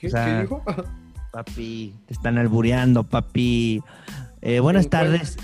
¿Qué, 0.00 0.06
O 0.06 0.10
sea, 0.10 0.24
qué 0.24 0.40
dijo? 0.42 0.62
Papi, 1.32 1.94
te 2.06 2.12
están 2.12 2.36
albureando, 2.36 3.04
papi. 3.04 3.82
Eh, 4.42 4.60
buenas 4.60 4.90
tardes. 4.90 5.38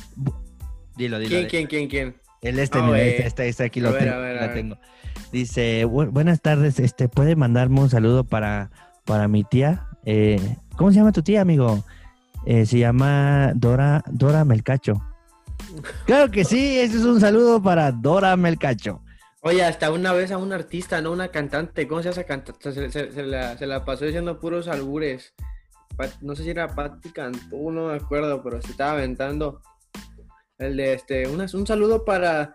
Dilo, 0.96 1.18
dilo. 1.18 1.30
¿Quién, 1.30 1.48
quién, 1.48 1.66
quién, 1.66 1.88
quién? 1.88 2.16
El 2.42 2.58
este, 2.58 2.78
Ah, 2.78 2.82
mira, 2.82 3.00
este, 3.00 3.48
este, 3.48 3.64
aquí 3.64 3.80
A 3.80 3.84
lo 3.84 3.92
ver, 3.92 4.00
tengo. 4.02 4.14
a 4.14 4.18
ver, 4.18 4.36
a 4.36 4.40
la 4.42 4.46
ver. 4.48 4.54
tengo. 4.56 4.76
Dice, 5.32 5.86
"Bu- 5.86 6.10
buenas 6.10 6.42
tardes, 6.42 6.78
este, 6.78 7.08
¿puede 7.08 7.36
mandarme 7.36 7.80
un 7.80 7.88
saludo 7.88 8.24
para, 8.24 8.70
para 9.06 9.28
mi 9.28 9.44
tía? 9.44 9.86
Eh, 10.04 10.38
¿Cómo 10.76 10.90
se 10.90 10.96
llama 10.98 11.12
tu 11.12 11.22
tía, 11.22 11.40
amigo? 11.40 11.82
Eh, 12.46 12.64
se 12.66 12.78
llama 12.78 13.52
Dora, 13.54 14.02
Dora 14.10 14.44
Melcacho. 14.44 15.02
Claro 16.06 16.30
que 16.30 16.44
sí, 16.44 16.78
ese 16.78 16.96
es 16.98 17.04
un 17.04 17.20
saludo 17.20 17.62
para 17.62 17.92
Dora 17.92 18.36
Melcacho. 18.36 19.02
Oye, 19.42 19.64
hasta 19.64 19.92
una 19.92 20.12
vez 20.12 20.32
a 20.32 20.38
un 20.38 20.52
artista, 20.52 21.00
¿no? 21.00 21.12
Una 21.12 21.28
cantante. 21.28 21.86
¿Cómo 21.86 22.02
se 22.02 22.08
hace 22.08 22.24
cantante? 22.24 22.72
Se, 22.72 22.90
se- 22.90 23.12
se 23.12 23.22
la, 23.22 23.56
se 23.56 23.66
la 23.66 23.84
pasó 23.84 24.04
diciendo 24.04 24.40
puros 24.40 24.66
albures. 24.68 25.34
No 26.20 26.34
sé 26.36 26.44
si 26.44 26.50
era 26.50 26.68
Patti 26.74 27.10
Cantú, 27.10 27.70
no 27.72 27.88
me 27.88 27.94
acuerdo, 27.96 28.42
pero 28.42 28.62
se 28.62 28.70
estaba 28.70 28.92
aventando. 28.92 29.60
El 30.58 30.76
de 30.76 30.94
este, 30.94 31.26
una- 31.28 31.46
un 31.52 31.66
saludo 31.66 32.04
para 32.04 32.52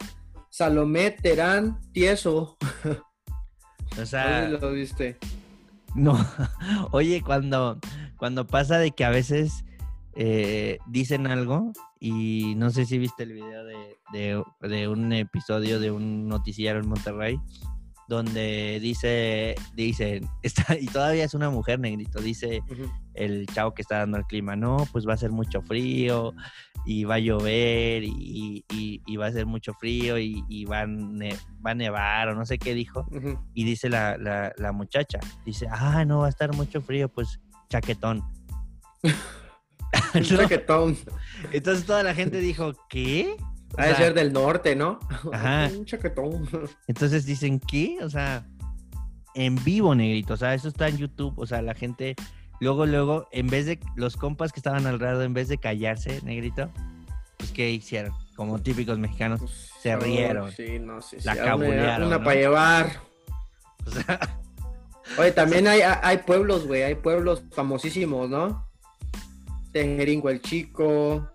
Salomé 0.50 1.12
Terán 1.12 1.80
Tieso. 1.92 2.58
O 4.02 4.08
sea, 4.08 4.48
lo 4.50 4.72
viste. 4.72 5.20
no. 5.94 6.18
Oye, 6.92 7.22
cuando, 7.22 7.78
cuando 8.18 8.48
pasa 8.48 8.80
de 8.80 8.90
que 8.90 9.06
a 9.06 9.12
veces 9.12 9.64
eh, 10.16 10.78
dicen 10.88 11.28
algo 11.28 11.72
y 12.00 12.54
no 12.56 12.70
sé 12.70 12.86
si 12.86 12.98
viste 12.98 13.24
el 13.24 13.34
video 13.34 13.64
de, 13.66 13.98
de- 14.12 14.44
de 14.68 14.88
un 14.88 15.12
episodio 15.14 15.80
de 15.80 15.92
un 15.92 16.28
noticiero 16.28 16.80
en 16.80 16.88
Monterrey 16.88 17.40
donde 18.10 18.80
dice, 18.82 19.56
dicen, 19.76 20.28
está, 20.44 20.78
y 20.78 20.86
todavía 20.88 21.24
es 21.24 21.34
una 21.34 21.50
mujer 21.50 21.80
negrito, 21.80 22.20
dice 22.20 22.62
el 23.14 23.48
chavo 23.48 23.74
que 23.74 23.82
está 23.82 24.00
dando 24.00 24.18
el 24.18 24.26
clima, 24.26 24.56
no, 24.58 24.78
pues 24.92 25.08
va 25.08 25.14
a 25.14 25.18
ser 25.18 25.32
mucho 25.32 25.62
frío 25.62 26.34
y 26.86 27.06
va 27.06 27.16
a 27.16 27.20
llover 27.20 28.04
y, 28.04 28.66
y- 28.70 29.02
y 29.06 29.16
va 29.16 29.28
a 29.28 29.32
ser 29.32 29.46
mucho 29.46 29.74
frío 29.76 30.20
y, 30.20 30.44
y 30.50 30.66
va, 30.66 30.82
a 30.82 30.86
ne- 30.88 31.38
va 31.66 31.72
a 31.72 31.76
nevar 31.76 32.28
o 32.28 32.36
no 32.36 32.46
sé 32.46 32.58
qué 32.58 32.74
dijo. 32.74 33.08
Ujú. 33.10 33.40
Y 33.54 33.64
dice 33.64 33.90
la, 33.90 34.18
la, 34.18 34.52
la 34.58 34.72
muchacha, 34.74 35.20
dice, 35.46 35.66
ah, 35.72 36.04
no, 36.06 36.20
va 36.20 36.26
a 36.26 36.30
estar 36.30 36.54
mucho 36.54 36.82
frío, 36.82 37.08
pues 37.08 37.40
chaquetón. 37.70 38.22
Un 40.14 40.22
¿No? 40.22 40.28
chaquetón. 40.38 40.98
Entonces 41.52 41.86
toda 41.86 42.04
la 42.04 42.14
gente 42.14 42.40
dijo, 42.40 42.74
¿qué? 42.90 43.36
Ha 43.78 43.88
de 43.88 43.96
ser 43.96 44.14
del 44.14 44.32
norte, 44.34 44.76
¿no? 44.76 45.00
Ajá. 45.34 45.70
Un 45.76 45.86
chaquetón. 45.86 46.48
Entonces 46.88 47.26
dicen, 47.26 47.60
¿qué? 47.60 47.98
O 48.04 48.10
sea, 48.10 48.46
en 49.36 49.56
vivo, 49.64 49.96
negrito. 49.96 50.36
O 50.36 50.38
sea, 50.38 50.54
eso 50.54 50.68
está 50.68 50.88
en 50.88 50.98
YouTube. 50.98 51.34
O 51.38 51.46
sea, 51.48 51.62
la 51.62 51.74
gente, 51.74 52.16
luego, 52.60 52.86
luego, 52.86 53.28
en 53.32 53.48
vez 53.48 53.66
de 53.66 53.80
los 53.96 54.16
compas 54.16 54.52
que 54.52 54.60
estaban 54.60 54.86
alrededor, 54.86 55.24
en 55.24 55.34
vez 55.34 55.48
de 55.48 55.58
callarse, 55.58 56.22
negrito, 56.24 56.70
pues, 57.38 57.52
¿qué 57.52 57.72
hicieron? 57.72 58.14
Como 58.36 58.60
típicos 58.62 58.98
mexicanos. 59.00 59.72
Se 59.82 59.96
Oh, 59.96 60.00
rieron. 60.00 60.52
Sí, 60.52 60.78
no, 60.80 61.02
sí, 61.02 61.18
sí. 61.20 61.26
La 61.26 61.34
Una, 61.34 61.44
cabulearon, 61.44 62.08
una 62.08 62.18
¿no? 62.20 62.24
para 62.24 62.36
llevar. 62.40 62.92
O 63.86 63.92
sea, 63.92 64.18
Oye, 65.18 65.34
también 65.34 65.68
hay, 65.68 65.82
hay 65.82 66.20
pueblos, 66.20 66.66
güey, 66.66 66.84
hay 66.84 66.96
pueblos 66.96 67.44
famosísimos, 67.52 68.30
¿no? 68.30 68.66
Tejeringo 69.74 70.30
el 70.30 70.42
Chico, 70.42 71.28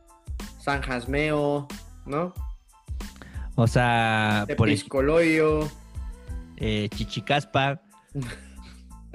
San 0.60 0.80
Jasmeo, 0.82 1.66
¿no? 2.06 2.32
o 3.56 3.66
sea 3.66 4.44
Tepiscoloyo. 4.46 5.68
eh, 6.56 6.88
Chichicaspa. 6.94 7.82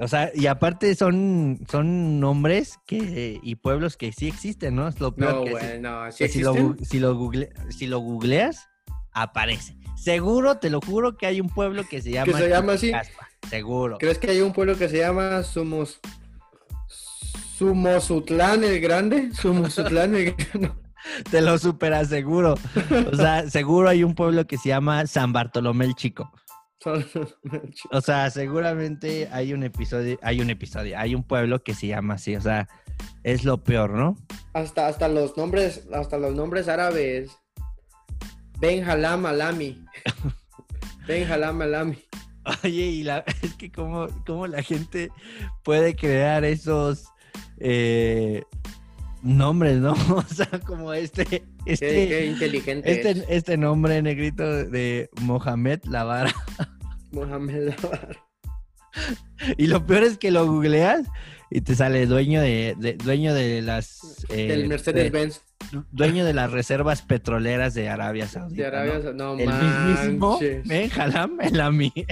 O 0.00 0.08
sea, 0.08 0.30
y 0.34 0.46
aparte 0.48 0.94
son, 0.96 1.60
son 1.70 2.18
nombres 2.20 2.78
que, 2.86 3.38
y 3.42 3.54
pueblos 3.54 3.96
que 3.96 4.12
sí 4.12 4.26
existen, 4.28 4.74
¿no? 4.74 4.88
Es 4.88 4.98
lo 5.00 5.14
peor 5.14 5.34
No, 5.36 5.44
que 5.44 5.50
güey, 5.52 5.64
sí- 5.74 5.78
no, 5.80 6.12
¿sí 6.12 6.24
que 6.24 6.28
si, 6.28 6.40
lo, 6.40 6.54
si, 6.82 6.98
lo 6.98 7.14
google- 7.16 7.50
si 7.70 7.86
lo 7.86 8.00
googleas, 8.00 8.68
aparece. 9.12 9.76
Seguro, 9.96 10.58
te 10.58 10.68
lo 10.68 10.80
juro 10.80 11.16
que 11.16 11.26
hay 11.26 11.40
un 11.40 11.48
pueblo 11.48 11.84
que 11.88 12.02
se 12.02 12.10
llama, 12.10 12.36
se 12.38 12.48
llama 12.48 12.72
así? 12.74 12.92
Seguro. 13.48 13.96
¿Crees 13.98 14.18
que 14.18 14.30
hay 14.32 14.40
un 14.40 14.52
pueblo 14.52 14.76
que 14.76 14.88
se 14.88 14.98
llama 14.98 15.42
Sumos... 15.44 16.00
Sumosutlán 17.56 18.64
el 18.64 18.80
Grande? 18.80 19.30
Sumosutlán 19.32 20.14
el 20.16 20.34
Grande. 20.34 20.72
Te 21.30 21.40
lo 21.40 21.56
super 21.58 21.92
aseguro. 21.94 22.54
O 23.12 23.16
sea, 23.16 23.48
seguro 23.50 23.88
hay 23.88 24.02
un 24.02 24.14
pueblo 24.14 24.46
que 24.46 24.58
se 24.58 24.70
llama 24.70 25.06
San 25.06 25.32
Bartolomé 25.32 25.84
el 25.84 25.94
Chico. 25.94 26.32
O 27.92 28.00
sea, 28.00 28.28
seguramente 28.30 29.28
hay 29.30 29.52
un 29.52 29.62
episodio, 29.62 30.18
hay 30.22 30.40
un 30.40 30.50
episodio, 30.50 30.98
hay 30.98 31.14
un 31.14 31.22
pueblo 31.22 31.62
que 31.62 31.74
se 31.74 31.86
llama 31.86 32.14
así. 32.14 32.34
O 32.34 32.40
sea, 32.40 32.68
es 33.22 33.44
lo 33.44 33.62
peor, 33.62 33.90
¿no? 33.90 34.16
Hasta, 34.52 34.88
hasta 34.88 35.08
los 35.08 35.36
nombres, 35.36 35.86
hasta 35.92 36.18
los 36.18 36.34
nombres 36.34 36.68
árabes. 36.68 37.30
Ben 38.58 38.88
Halam 38.88 39.26
Alami. 39.26 39.84
ben 41.06 41.30
Halam 41.30 41.62
Alami. 41.62 41.98
Oye, 42.62 42.86
y 42.86 43.02
la, 43.04 43.18
es 43.42 43.54
que 43.54 43.70
cómo, 43.70 44.08
cómo 44.26 44.46
la 44.46 44.62
gente 44.62 45.10
puede 45.62 45.94
crear 45.94 46.44
esos 46.44 47.13
eh, 47.58 48.42
nombres, 49.22 49.78
¿no? 49.78 49.92
O 50.10 50.22
sea, 50.22 50.48
como 50.66 50.92
este, 50.92 51.22
este, 51.66 51.86
Qué, 51.88 52.08
qué 52.08 52.26
inteligente. 52.26 52.90
es. 52.90 53.06
este, 53.06 53.36
este 53.36 53.56
nombre 53.56 54.00
negrito 54.02 54.44
de 54.64 55.08
Mohamed 55.22 55.80
Lavara. 55.84 56.34
Mohamed 57.12 57.74
Lavar. 57.82 58.18
Y 59.58 59.66
lo 59.66 59.84
peor 59.84 60.04
es 60.04 60.18
que 60.18 60.30
lo 60.30 60.46
googleas 60.46 61.04
y 61.50 61.60
te 61.62 61.74
sale 61.74 62.06
dueño 62.06 62.40
de, 62.40 62.76
de- 62.78 62.92
dueño 62.94 63.34
de 63.34 63.60
las 63.60 64.24
eh, 64.28 64.46
Del 64.46 64.68
Mercedes-Benz 64.68 65.40
de- 65.72 65.82
dueño 65.90 66.24
de 66.24 66.32
las 66.32 66.52
reservas 66.52 67.02
petroleras 67.02 67.74
de 67.74 67.88
Arabia 67.88 68.28
Saudita. 68.28 68.62
de 68.62 68.66
Arabia 68.68 69.12
¿no? 69.12 69.36
El 69.36 69.46
manches. 69.48 70.66
Ben 70.68 70.88
Halam 70.96 71.40
El 71.40 71.60
Ami. 71.60 71.92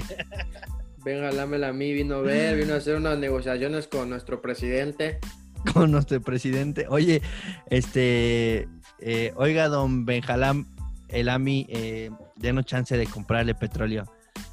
Ben 1.05 1.25
Halam 1.25 1.53
Alami 1.55 1.93
vino 1.93 2.17
a 2.17 2.21
ver, 2.21 2.57
vino 2.57 2.75
a 2.75 2.77
hacer 2.77 2.97
unas 2.97 3.19
negociaciones 3.19 3.89
con 3.89 4.09
nuestro 4.11 4.41
presidente. 4.41 5.19
con 5.75 5.91
nuestro 5.91 6.21
presidente. 6.21 6.87
Oye, 6.89 7.23
este, 7.71 8.69
eh, 9.01 9.33
oiga, 9.37 9.69
don 9.69 10.05
Benjalam, 10.05 10.67
el 11.09 11.29
AMI, 11.29 11.67
eh, 11.69 12.11
denos 12.37 12.67
chance 12.67 12.97
de 12.97 13.07
comprarle 13.07 13.55
petróleo. 13.55 14.05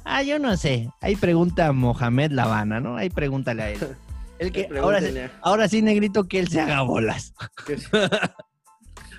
Ah, 0.04 0.22
yo 0.22 0.38
no 0.38 0.56
sé. 0.56 0.88
Ahí 1.00 1.16
pregunta 1.16 1.66
a 1.68 1.72
Mohamed 1.72 2.32
Lavana, 2.32 2.80
¿no? 2.80 2.96
Ahí 2.96 3.10
pregúntale 3.10 3.62
a 3.62 3.70
él. 3.70 3.78
El 4.38 4.52
que, 4.52 4.68
ahora, 4.80 5.02
sí, 5.02 5.14
ahora 5.42 5.68
sí, 5.68 5.82
negrito, 5.82 6.26
que 6.26 6.38
él 6.38 6.48
se 6.48 6.62
haga 6.62 6.80
bolas, 6.80 7.34
es- 7.68 7.90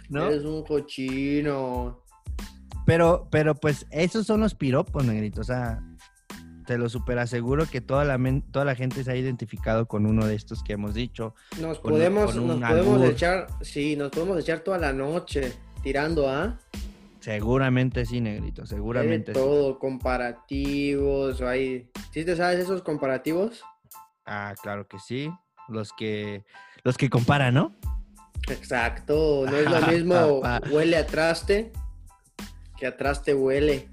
¿no? 0.10 0.26
Eres 0.26 0.44
un 0.44 0.64
cochino. 0.64 2.04
Pero, 2.88 3.28
pero 3.30 3.54
pues 3.54 3.86
esos 3.92 4.26
son 4.26 4.40
los 4.42 4.56
piropos, 4.56 5.06
negrito. 5.06 5.42
O 5.42 5.44
sea, 5.44 5.80
te 6.66 6.78
lo 6.78 6.90
super 6.90 7.20
aseguro 7.20 7.66
que 7.66 7.82
toda 7.82 8.04
la, 8.06 8.20
toda 8.52 8.66
la 8.66 8.76
gente 8.76 9.04
se 9.04 9.12
ha 9.12 9.16
identificado 9.16 9.88
con 9.88 10.06
uno 10.06 10.26
de 10.26 10.36
estos 10.36 10.64
que 10.64 10.74
hemos 10.74 10.94
dicho. 10.94 11.36
Nos 11.60 11.80
Con- 11.80 11.92
podemos, 11.92 12.34
con 12.34 12.48
nos 12.48 12.60
podemos 12.60 12.96
albur. 13.02 13.12
echar, 13.12 13.48
sí, 13.62 13.96
nos 13.96 14.10
podemos 14.12 14.40
echar 14.40 14.60
toda 14.60 14.78
la 14.78 14.94
noche 14.94 15.54
tirando 15.84 16.30
a 16.30 16.60
Seguramente 17.20 18.06
sí, 18.06 18.20
negrito, 18.20 18.66
seguramente 18.66 19.32
de 19.34 19.40
sí. 19.40 19.46
todo, 19.46 19.78
comparativos, 19.78 21.42
hay, 21.42 21.90
¿sí 22.12 22.26
te 22.26 22.36
sabes 22.36 22.60
esos 22.60 22.82
comparativos? 22.82 23.62
Ah, 24.26 24.56
claro 24.62 24.88
que 24.88 24.98
sí. 25.00 25.30
Los 25.70 25.94
que, 25.94 26.44
los 26.84 26.98
que 26.98 27.10
comparan, 27.10 27.54
¿no? 27.54 27.76
Exacto, 28.50 29.46
no 29.48 29.56
es 29.56 29.70
lo 29.70 29.82
mismo 29.92 30.42
huele 30.72 30.98
a 30.98 31.06
traste 31.06 31.72
que 32.78 32.88
a 32.88 32.98
traste 32.98 33.36
huele. 33.36 33.88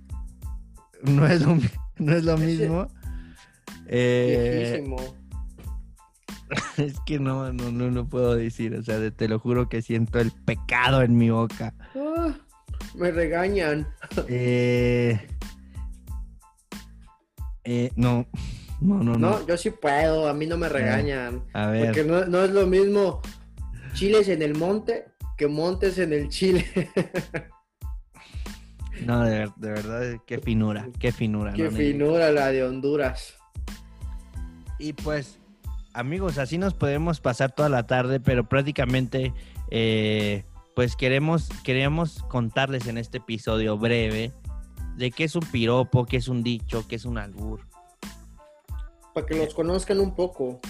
No 1.02 1.26
es 1.26 1.42
lo, 1.42 1.54
mi- 1.54 1.68
no 1.98 2.16
es 2.16 2.24
lo 2.24 2.36
mismo. 2.36 2.88
Eh, 3.86 4.84
es 6.76 7.00
que 7.06 7.18
no, 7.18 7.52
no, 7.52 7.70
no, 7.70 7.90
no 7.90 8.08
puedo 8.08 8.34
decir. 8.34 8.74
O 8.74 8.82
sea, 8.82 9.10
te 9.10 9.28
lo 9.28 9.38
juro 9.38 9.68
que 9.68 9.82
siento 9.82 10.18
el 10.18 10.30
pecado 10.30 11.02
en 11.02 11.16
mi 11.16 11.30
boca. 11.30 11.74
Ah, 11.94 12.34
me 12.94 13.10
regañan. 13.10 13.86
Eh, 14.28 15.18
eh, 17.64 17.90
no, 17.96 18.26
no, 18.80 19.02
no, 19.02 19.12
no. 19.12 19.18
No, 19.18 19.46
yo 19.46 19.56
sí 19.56 19.70
puedo, 19.70 20.28
a 20.28 20.34
mí 20.34 20.46
no 20.46 20.56
me 20.56 20.68
regañan. 20.68 21.44
A 21.52 21.66
ver. 21.66 21.86
Porque 21.86 22.04
no, 22.04 22.24
no 22.24 22.44
es 22.44 22.50
lo 22.50 22.66
mismo 22.66 23.20
chiles 23.92 24.28
en 24.28 24.42
el 24.42 24.54
monte 24.54 25.06
que 25.36 25.46
montes 25.46 25.98
en 25.98 26.12
el 26.12 26.28
chile. 26.28 26.66
No, 29.04 29.22
de, 29.22 29.38
ver- 29.38 29.54
de 29.56 29.70
verdad, 29.70 30.20
qué 30.26 30.38
finura, 30.38 30.88
qué 30.98 31.12
finura. 31.12 31.52
Qué 31.52 31.70
finura 31.70 32.30
la 32.32 32.48
de 32.48 32.64
Honduras. 32.64 33.34
Y 34.78 34.92
pues, 34.92 35.38
amigos, 35.92 36.38
así 36.38 36.58
nos 36.58 36.74
podemos 36.74 37.20
pasar 37.20 37.52
toda 37.52 37.68
la 37.68 37.86
tarde, 37.86 38.20
pero 38.20 38.48
prácticamente, 38.48 39.32
eh, 39.70 40.44
pues 40.74 40.94
queremos, 40.96 41.48
queremos 41.64 42.22
contarles 42.24 42.86
en 42.86 42.98
este 42.98 43.18
episodio 43.18 43.76
breve 43.78 44.32
de 44.96 45.10
qué 45.10 45.24
es 45.24 45.34
un 45.36 45.42
piropo, 45.44 46.06
qué 46.06 46.16
es 46.16 46.28
un 46.28 46.42
dicho, 46.42 46.86
qué 46.88 46.96
es 46.96 47.04
un 47.04 47.18
albur. 47.18 47.60
Para 49.14 49.26
que 49.26 49.36
los 49.36 49.54
conozcan 49.54 50.00
un 50.00 50.14
poco. 50.14 50.60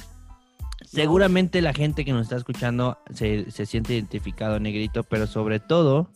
Seguramente 0.84 1.60
la 1.60 1.74
gente 1.74 2.04
que 2.04 2.12
nos 2.12 2.22
está 2.22 2.36
escuchando 2.36 2.96
se, 3.12 3.50
se 3.50 3.66
siente 3.66 3.92
identificado, 3.94 4.58
negrito, 4.58 5.02
pero 5.02 5.26
sobre 5.26 5.60
todo 5.60 6.10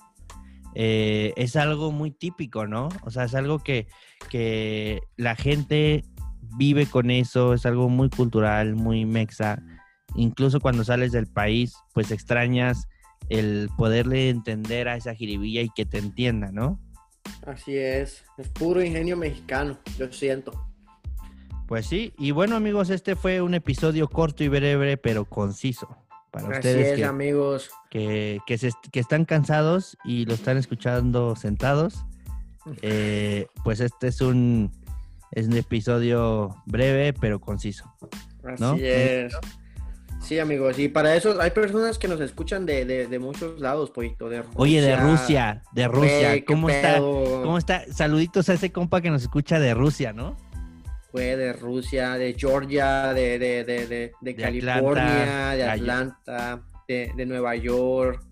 eh, 0.74 1.32
es 1.36 1.56
algo 1.56 1.92
muy 1.92 2.10
típico, 2.10 2.66
¿no? 2.66 2.88
O 3.02 3.10
sea, 3.10 3.24
es 3.24 3.34
algo 3.34 3.58
que, 3.58 3.86
que 4.30 5.02
la 5.16 5.36
gente 5.36 6.04
vive 6.56 6.86
con 6.86 7.10
eso, 7.10 7.54
es 7.54 7.66
algo 7.66 7.88
muy 7.88 8.08
cultural, 8.10 8.74
muy 8.74 9.04
mexa. 9.04 9.62
Incluso 10.14 10.60
cuando 10.60 10.84
sales 10.84 11.12
del 11.12 11.26
país, 11.26 11.74
pues 11.94 12.10
extrañas 12.10 12.88
el 13.28 13.70
poderle 13.76 14.28
entender 14.28 14.88
a 14.88 14.96
esa 14.96 15.14
jiribilla 15.14 15.62
y 15.62 15.70
que 15.70 15.86
te 15.86 15.98
entienda, 15.98 16.50
¿no? 16.52 16.80
Así 17.46 17.76
es. 17.76 18.24
Es 18.36 18.48
puro 18.48 18.82
ingenio 18.82 19.16
mexicano, 19.16 19.78
yo 19.98 20.12
siento. 20.12 20.52
Pues 21.66 21.86
sí, 21.86 22.12
y 22.18 22.32
bueno 22.32 22.56
amigos, 22.56 22.90
este 22.90 23.16
fue 23.16 23.40
un 23.40 23.54
episodio 23.54 24.08
corto 24.08 24.44
y 24.44 24.48
breve, 24.48 24.96
pero 24.98 25.24
conciso. 25.24 25.96
Para 26.32 26.48
Así 26.48 26.56
ustedes 26.56 26.86
es, 26.92 26.96
que, 26.96 27.04
amigos. 27.04 27.70
que, 27.90 28.40
que 28.46 28.56
se 28.56 28.70
que 28.90 29.00
están 29.00 29.26
cansados 29.26 29.98
y 30.02 30.24
lo 30.24 30.32
están 30.32 30.56
escuchando 30.56 31.36
sentados, 31.36 32.06
eh, 32.80 33.46
pues 33.64 33.80
este 33.80 34.08
es 34.08 34.22
un, 34.22 34.72
es 35.30 35.46
un 35.46 35.56
episodio 35.58 36.56
breve 36.64 37.12
pero 37.12 37.38
conciso. 37.38 37.84
Así 38.44 38.80
es. 38.80 39.34
Sí, 40.22 40.38
amigos. 40.38 40.78
Y 40.78 40.88
para 40.88 41.16
eso 41.16 41.38
hay 41.40 41.50
personas 41.50 41.98
que 41.98 42.08
nos 42.08 42.20
escuchan 42.20 42.64
de, 42.64 42.84
de, 42.86 43.08
de 43.08 43.18
muchos 43.18 43.60
lados, 43.60 43.90
Poito. 43.90 44.28
De 44.28 44.40
Rusia. 44.40 44.54
Oye, 44.56 44.80
de 44.80 44.96
Rusia, 44.96 45.62
de 45.72 45.88
Rusia, 45.88 46.44
¿cómo 46.46 46.70
está? 46.70 46.98
¿Cómo 46.98 47.58
está? 47.58 47.92
Saluditos 47.92 48.48
a 48.48 48.54
ese 48.54 48.72
compa 48.72 49.00
que 49.00 49.10
nos 49.10 49.22
escucha 49.22 49.58
de 49.58 49.74
Rusia, 49.74 50.12
¿no? 50.12 50.36
Fue 51.12 51.36
de 51.36 51.52
Rusia, 51.52 52.14
de 52.14 52.34
Georgia, 52.36 53.12
de, 53.12 53.38
de, 53.38 53.64
de, 53.64 54.12
de, 54.20 54.34
California, 54.34 55.50
Atlanta, 55.50 55.54
de 55.56 55.64
Atlanta, 55.70 56.62
de, 56.88 57.12
de 57.14 57.26
Nueva 57.26 57.54
York. 57.54 58.22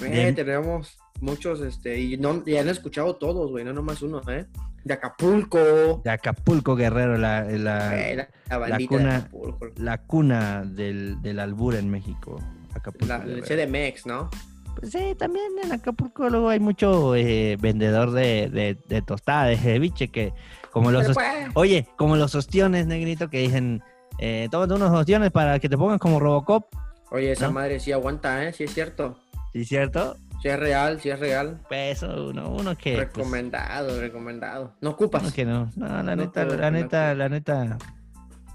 De- 0.00 0.32
tenemos 0.32 0.98
muchos, 1.20 1.60
este, 1.60 2.00
y, 2.00 2.16
no, 2.16 2.42
y 2.44 2.56
han 2.56 2.68
escuchado 2.68 3.14
todos, 3.16 3.50
güey, 3.50 3.64
no 3.64 3.72
nomás 3.72 4.02
uno, 4.02 4.20
¿eh? 4.28 4.46
De 4.82 4.94
Acapulco. 4.94 6.00
De 6.04 6.10
Acapulco, 6.10 6.74
Guerrero, 6.74 7.16
la, 7.18 7.42
la, 7.44 7.90
Güey, 7.90 8.16
la, 8.16 8.78
cuna- 8.88 9.28
de 9.30 9.82
la 9.82 9.98
cuna 9.98 10.62
del, 10.64 11.20
del 11.22 11.38
albur 11.38 11.74
en 11.74 11.90
México. 11.90 12.42
Acapulco. 12.74 13.06
La, 13.06 13.16
el 13.22 13.42
CDMX, 13.42 14.06
¿no? 14.06 14.30
Pues 14.76 14.92
sí, 14.92 15.14
también 15.18 15.46
en 15.62 15.72
Acapulco 15.72 16.30
luego 16.30 16.48
hay 16.48 16.60
mucho 16.60 17.14
eh, 17.14 17.56
vendedor 17.60 18.12
de, 18.12 18.48
de, 18.48 18.78
de 18.88 19.02
tostada, 19.02 19.46
de 19.46 19.58
ceviche, 19.58 20.08
que 20.08 20.32
como 20.70 20.90
los... 20.90 21.06
Pues, 21.12 21.26
Oye, 21.54 21.86
como 21.96 22.16
los 22.16 22.34
ostiones, 22.34 22.86
negrito, 22.86 23.28
que 23.28 23.38
dicen, 23.40 23.82
eh, 24.18 24.48
tómate 24.50 24.74
unos 24.74 24.90
ostiones 24.90 25.30
para 25.30 25.58
que 25.58 25.68
te 25.68 25.76
pongan 25.76 25.98
como 25.98 26.20
Robocop, 26.20 26.66
Oye, 27.10 27.32
esa 27.32 27.46
¿no? 27.46 27.52
madre 27.54 27.80
sí 27.80 27.90
aguanta, 27.92 28.44
¿eh? 28.44 28.52
Sí 28.52 28.64
es 28.64 28.74
cierto. 28.74 29.18
¿sí 29.52 29.62
es 29.62 29.68
cierto? 29.68 30.16
Sí 30.40 30.48
es 30.48 30.58
real, 30.58 31.00
sí 31.00 31.10
es 31.10 31.18
real. 31.18 31.60
Pues 31.68 31.98
eso, 31.98 32.28
uno, 32.28 32.50
uno 32.50 32.76
que... 32.78 32.94
pues, 32.94 33.08
recomendado, 33.08 34.00
recomendado. 34.00 34.74
No 34.80 34.90
ocupas. 34.90 35.22
uno 35.22 35.32
que 35.32 35.44
no, 35.44 35.70
no, 35.76 35.86
la 35.86 36.02
No 36.02 36.16
neta, 36.16 36.44
la 36.44 36.70
neta, 36.70 37.14
la 37.14 37.28
neta, 37.28 37.78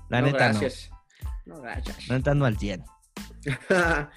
la 0.10 0.22
no, 0.22 0.28
neta 0.28 0.38
gracias. 0.50 0.90
No, 1.46 1.62
gracias. 1.62 1.98
no, 2.08 2.14
no 2.14 2.18
neta 2.18 2.32
ando 2.32 2.46
al 2.46 2.58
100. 2.58 2.84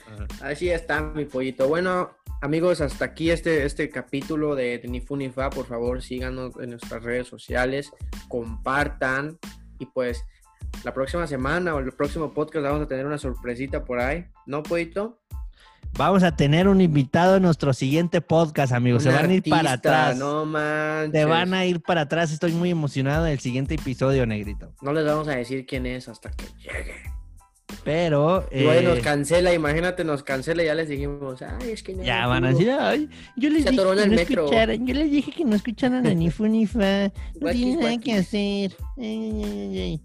Así 0.42 0.70
está 0.70 1.00
mi 1.00 1.24
pollito. 1.24 1.68
Bueno, 1.68 2.10
amigos, 2.40 2.80
hasta 2.80 3.06
aquí 3.06 3.30
este, 3.30 3.64
este 3.64 3.88
capítulo 3.90 4.54
de, 4.54 4.78
de 4.78 4.88
Ni 4.88 5.00
Fu 5.00 5.16
Ni 5.16 5.30
Fa. 5.30 5.50
Por 5.50 5.66
favor, 5.66 6.02
síganos 6.02 6.54
en 6.60 6.70
nuestras 6.70 7.02
redes 7.02 7.28
sociales, 7.28 7.90
compartan 8.28 9.38
y 9.78 9.86
pues 9.86 10.24
la 10.84 10.92
próxima 10.92 11.26
semana 11.26 11.74
o 11.74 11.78
el 11.78 11.92
próximo 11.92 12.32
podcast 12.32 12.64
vamos 12.64 12.82
a 12.82 12.88
tener 12.88 13.06
una 13.06 13.18
sorpresita 13.18 13.84
por 13.84 14.00
ahí, 14.00 14.26
¿no, 14.46 14.62
pollito? 14.62 15.18
Vamos 15.96 16.22
a 16.22 16.36
tener 16.36 16.68
un 16.68 16.80
invitado 16.80 17.36
en 17.36 17.42
nuestro 17.42 17.72
siguiente 17.72 18.20
podcast, 18.20 18.72
amigos. 18.72 19.02
Se 19.02 19.08
van 19.08 19.30
a 19.30 19.34
ir 19.34 19.42
para 19.42 19.72
atrás. 19.72 20.16
No 20.16 20.44
manches. 20.44 21.12
Se 21.12 21.24
van 21.24 21.54
a 21.54 21.64
ir 21.64 21.80
para 21.80 22.02
atrás. 22.02 22.30
Estoy 22.30 22.52
muy 22.52 22.70
emocionado 22.70 23.24
del 23.24 23.40
siguiente 23.40 23.74
episodio, 23.74 24.26
negrito. 24.26 24.72
No 24.82 24.92
les 24.92 25.04
vamos 25.04 25.26
a 25.28 25.36
decir 25.36 25.66
quién 25.66 25.86
es 25.86 26.08
hasta 26.08 26.30
que 26.30 26.44
llegue. 26.58 27.17
Pero. 27.88 28.46
Igual 28.53 28.85
nos 28.85 28.98
cancela, 28.98 29.55
imagínate, 29.55 30.05
nos 30.05 30.22
cancela 30.22 30.62
y 30.62 30.66
ya 30.66 30.74
les 30.74 30.90
dijimos, 30.90 31.40
ay, 31.40 31.70
es 31.70 31.83
que 31.83 31.94
no. 31.94 32.03
Ya 32.03 32.27
van 32.27 32.44
a 32.44 32.51
decir, 32.51 32.70
ay, 32.70 33.09
yo 33.35 33.48
les, 33.48 33.64
dije 33.64 33.79
que, 33.79 33.83
no 33.83 34.14
escucharan, 34.14 34.87
yo 34.87 34.94
les 34.94 35.11
dije 35.11 35.33
que 35.33 35.44
no 35.46 35.57
escucharan 35.57 36.07
a 36.07 36.12
ni 36.12 36.29
fu 36.37 36.46
ni 36.48 36.66
fa. 36.66 37.11
No 37.40 37.51
tienen 37.51 37.81
nada 37.81 37.96
que 37.96 38.12
hacer. 38.12 38.77
sí, 38.98 40.03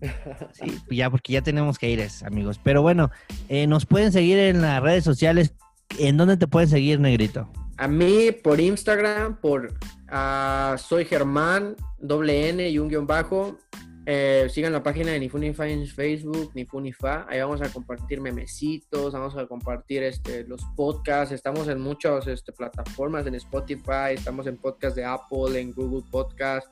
ya, 0.92 1.10
porque 1.10 1.34
ya 1.34 1.42
tenemos 1.42 1.78
que 1.78 1.90
ir, 1.90 2.02
amigos. 2.26 2.58
Pero 2.64 2.82
bueno, 2.82 3.12
eh, 3.50 3.68
nos 3.68 3.86
pueden 3.86 4.14
seguir 4.14 4.38
en 4.38 4.62
las 4.62 4.82
redes 4.82 5.04
sociales. 5.04 5.54
¿En 6.00 6.16
dónde 6.16 6.38
te 6.38 6.48
pueden 6.48 6.70
seguir, 6.70 7.02
Negrito? 7.02 7.50
A 7.76 7.90
mí 7.90 8.32
por 8.32 8.62
Instagram, 8.62 9.42
por 9.42 9.74
uh, 10.10 10.78
soy 10.78 11.04
Germán, 11.04 11.76
doble 12.00 12.48
N 12.48 12.70
y 12.70 12.80
un 12.80 12.88
guion 12.88 13.08
bajo. 13.08 13.58
Eh, 14.06 14.48
sigan 14.50 14.74
la 14.74 14.84
página 14.84 15.12
de 15.12 15.20
Nifunifa 15.20 15.68
en 15.68 15.88
Facebook, 15.88 16.52
Nifunifa. 16.56 17.26
Ahí 17.30 17.40
vamos 17.40 17.62
a 17.62 17.70
compartir 17.70 18.20
memecitos, 18.20 19.14
vamos 19.14 19.38
a 19.38 19.46
compartir 19.48 20.04
este, 20.04 20.44
los 20.44 20.62
podcasts. 20.76 21.34
Estamos 21.34 21.70
en 21.70 21.80
muchas 21.80 22.28
este, 22.28 22.52
plataformas, 22.52 23.26
en 23.28 23.36
Spotify, 23.36 24.14
estamos 24.16 24.46
en 24.48 24.58
podcast 24.58 24.96
de 24.98 25.06
Apple, 25.06 25.60
en 25.60 25.72
Google 25.72 26.04
Podcast. 26.12 26.68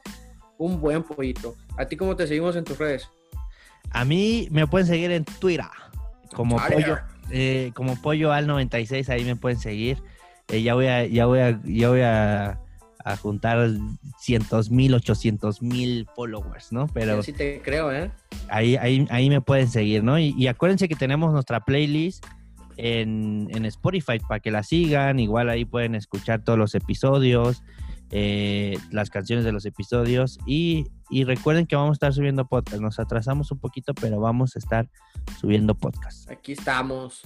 Un 0.58 0.82
buen 0.82 1.04
pollito. 1.04 1.56
¿A 1.78 1.86
ti 1.86 1.96
cómo 1.96 2.16
te 2.16 2.28
seguimos 2.28 2.56
en 2.58 2.66
tus 2.66 2.78
redes? 2.78 3.10
A 3.92 4.04
mí 4.04 4.48
me 4.52 4.68
pueden 4.68 4.88
seguir 4.88 5.12
en 5.12 5.24
Twitter 5.24 5.66
como 6.36 6.58
pollo, 6.58 6.98
eh, 7.30 7.72
como 7.76 8.00
pollo 8.02 8.34
al 8.34 8.46
96. 8.46 9.10
Ahí 9.10 9.24
me 9.24 9.38
pueden 9.38 9.58
seguir. 9.58 10.04
Eh, 10.50 10.62
ya 10.64 10.74
voy 10.74 10.88
a, 10.88 11.06
ya 11.06 11.26
voy 11.28 11.40
a, 11.40 11.62
ya 11.64 11.90
voy 11.90 12.02
a 12.02 12.60
a 13.06 13.18
juntar 13.18 13.70
cientos 14.20 14.72
mil, 14.72 14.94
ochocientos 14.94 15.62
mil 15.62 16.08
followers, 16.16 16.72
¿no? 16.72 16.88
Pero 16.94 17.22
sí 17.24 17.34
te 17.34 17.62
creo, 17.62 17.92
¿eh? 17.92 18.12
Ahí, 18.50 18.76
ahí, 18.76 19.08
ahí 19.10 19.30
me 19.30 19.42
pueden 19.42 19.68
seguir, 19.68 20.04
¿no? 20.04 20.20
Y, 20.20 20.48
acuérdense 20.48 20.88
que 20.88 20.96
tenemos 20.96 21.32
nuestra 21.32 21.62
playlist 21.62 22.26
en, 22.78 23.66
Spotify 23.66 24.20
para 24.20 24.40
que 24.40 24.52
la 24.52 24.64
sigan. 24.64 25.20
Igual 25.20 25.50
ahí 25.50 25.66
pueden 25.66 25.96
escuchar 25.96 26.44
todos 26.44 26.58
los 26.58 26.76
episodios, 26.76 27.64
eh, 28.10 28.78
las 28.92 29.10
canciones 29.10 29.46
de 29.46 29.52
los 29.52 29.66
episodios. 29.66 30.40
Y, 30.46 30.88
y, 31.10 31.24
recuerden 31.24 31.66
que 31.66 31.76
vamos 31.76 31.92
a 31.92 31.94
estar 31.94 32.14
subiendo 32.14 32.46
podcast. 32.48 32.82
Nos 32.82 33.00
atrasamos 33.00 33.52
un 33.52 33.60
poquito, 33.60 33.94
pero 33.94 34.20
vamos 34.20 34.56
a 34.56 34.60
estar 34.60 34.90
subiendo 35.40 35.76
podcast. 35.76 36.30
Aquí 36.30 36.54
estamos. 36.54 37.22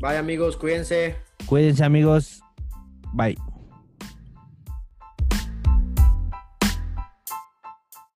Bye 0.00 0.16
amigos, 0.16 0.56
cuídense. 0.56 1.16
Cuídense 1.46 1.84
amigos. 1.84 2.42
Bye. 3.12 3.36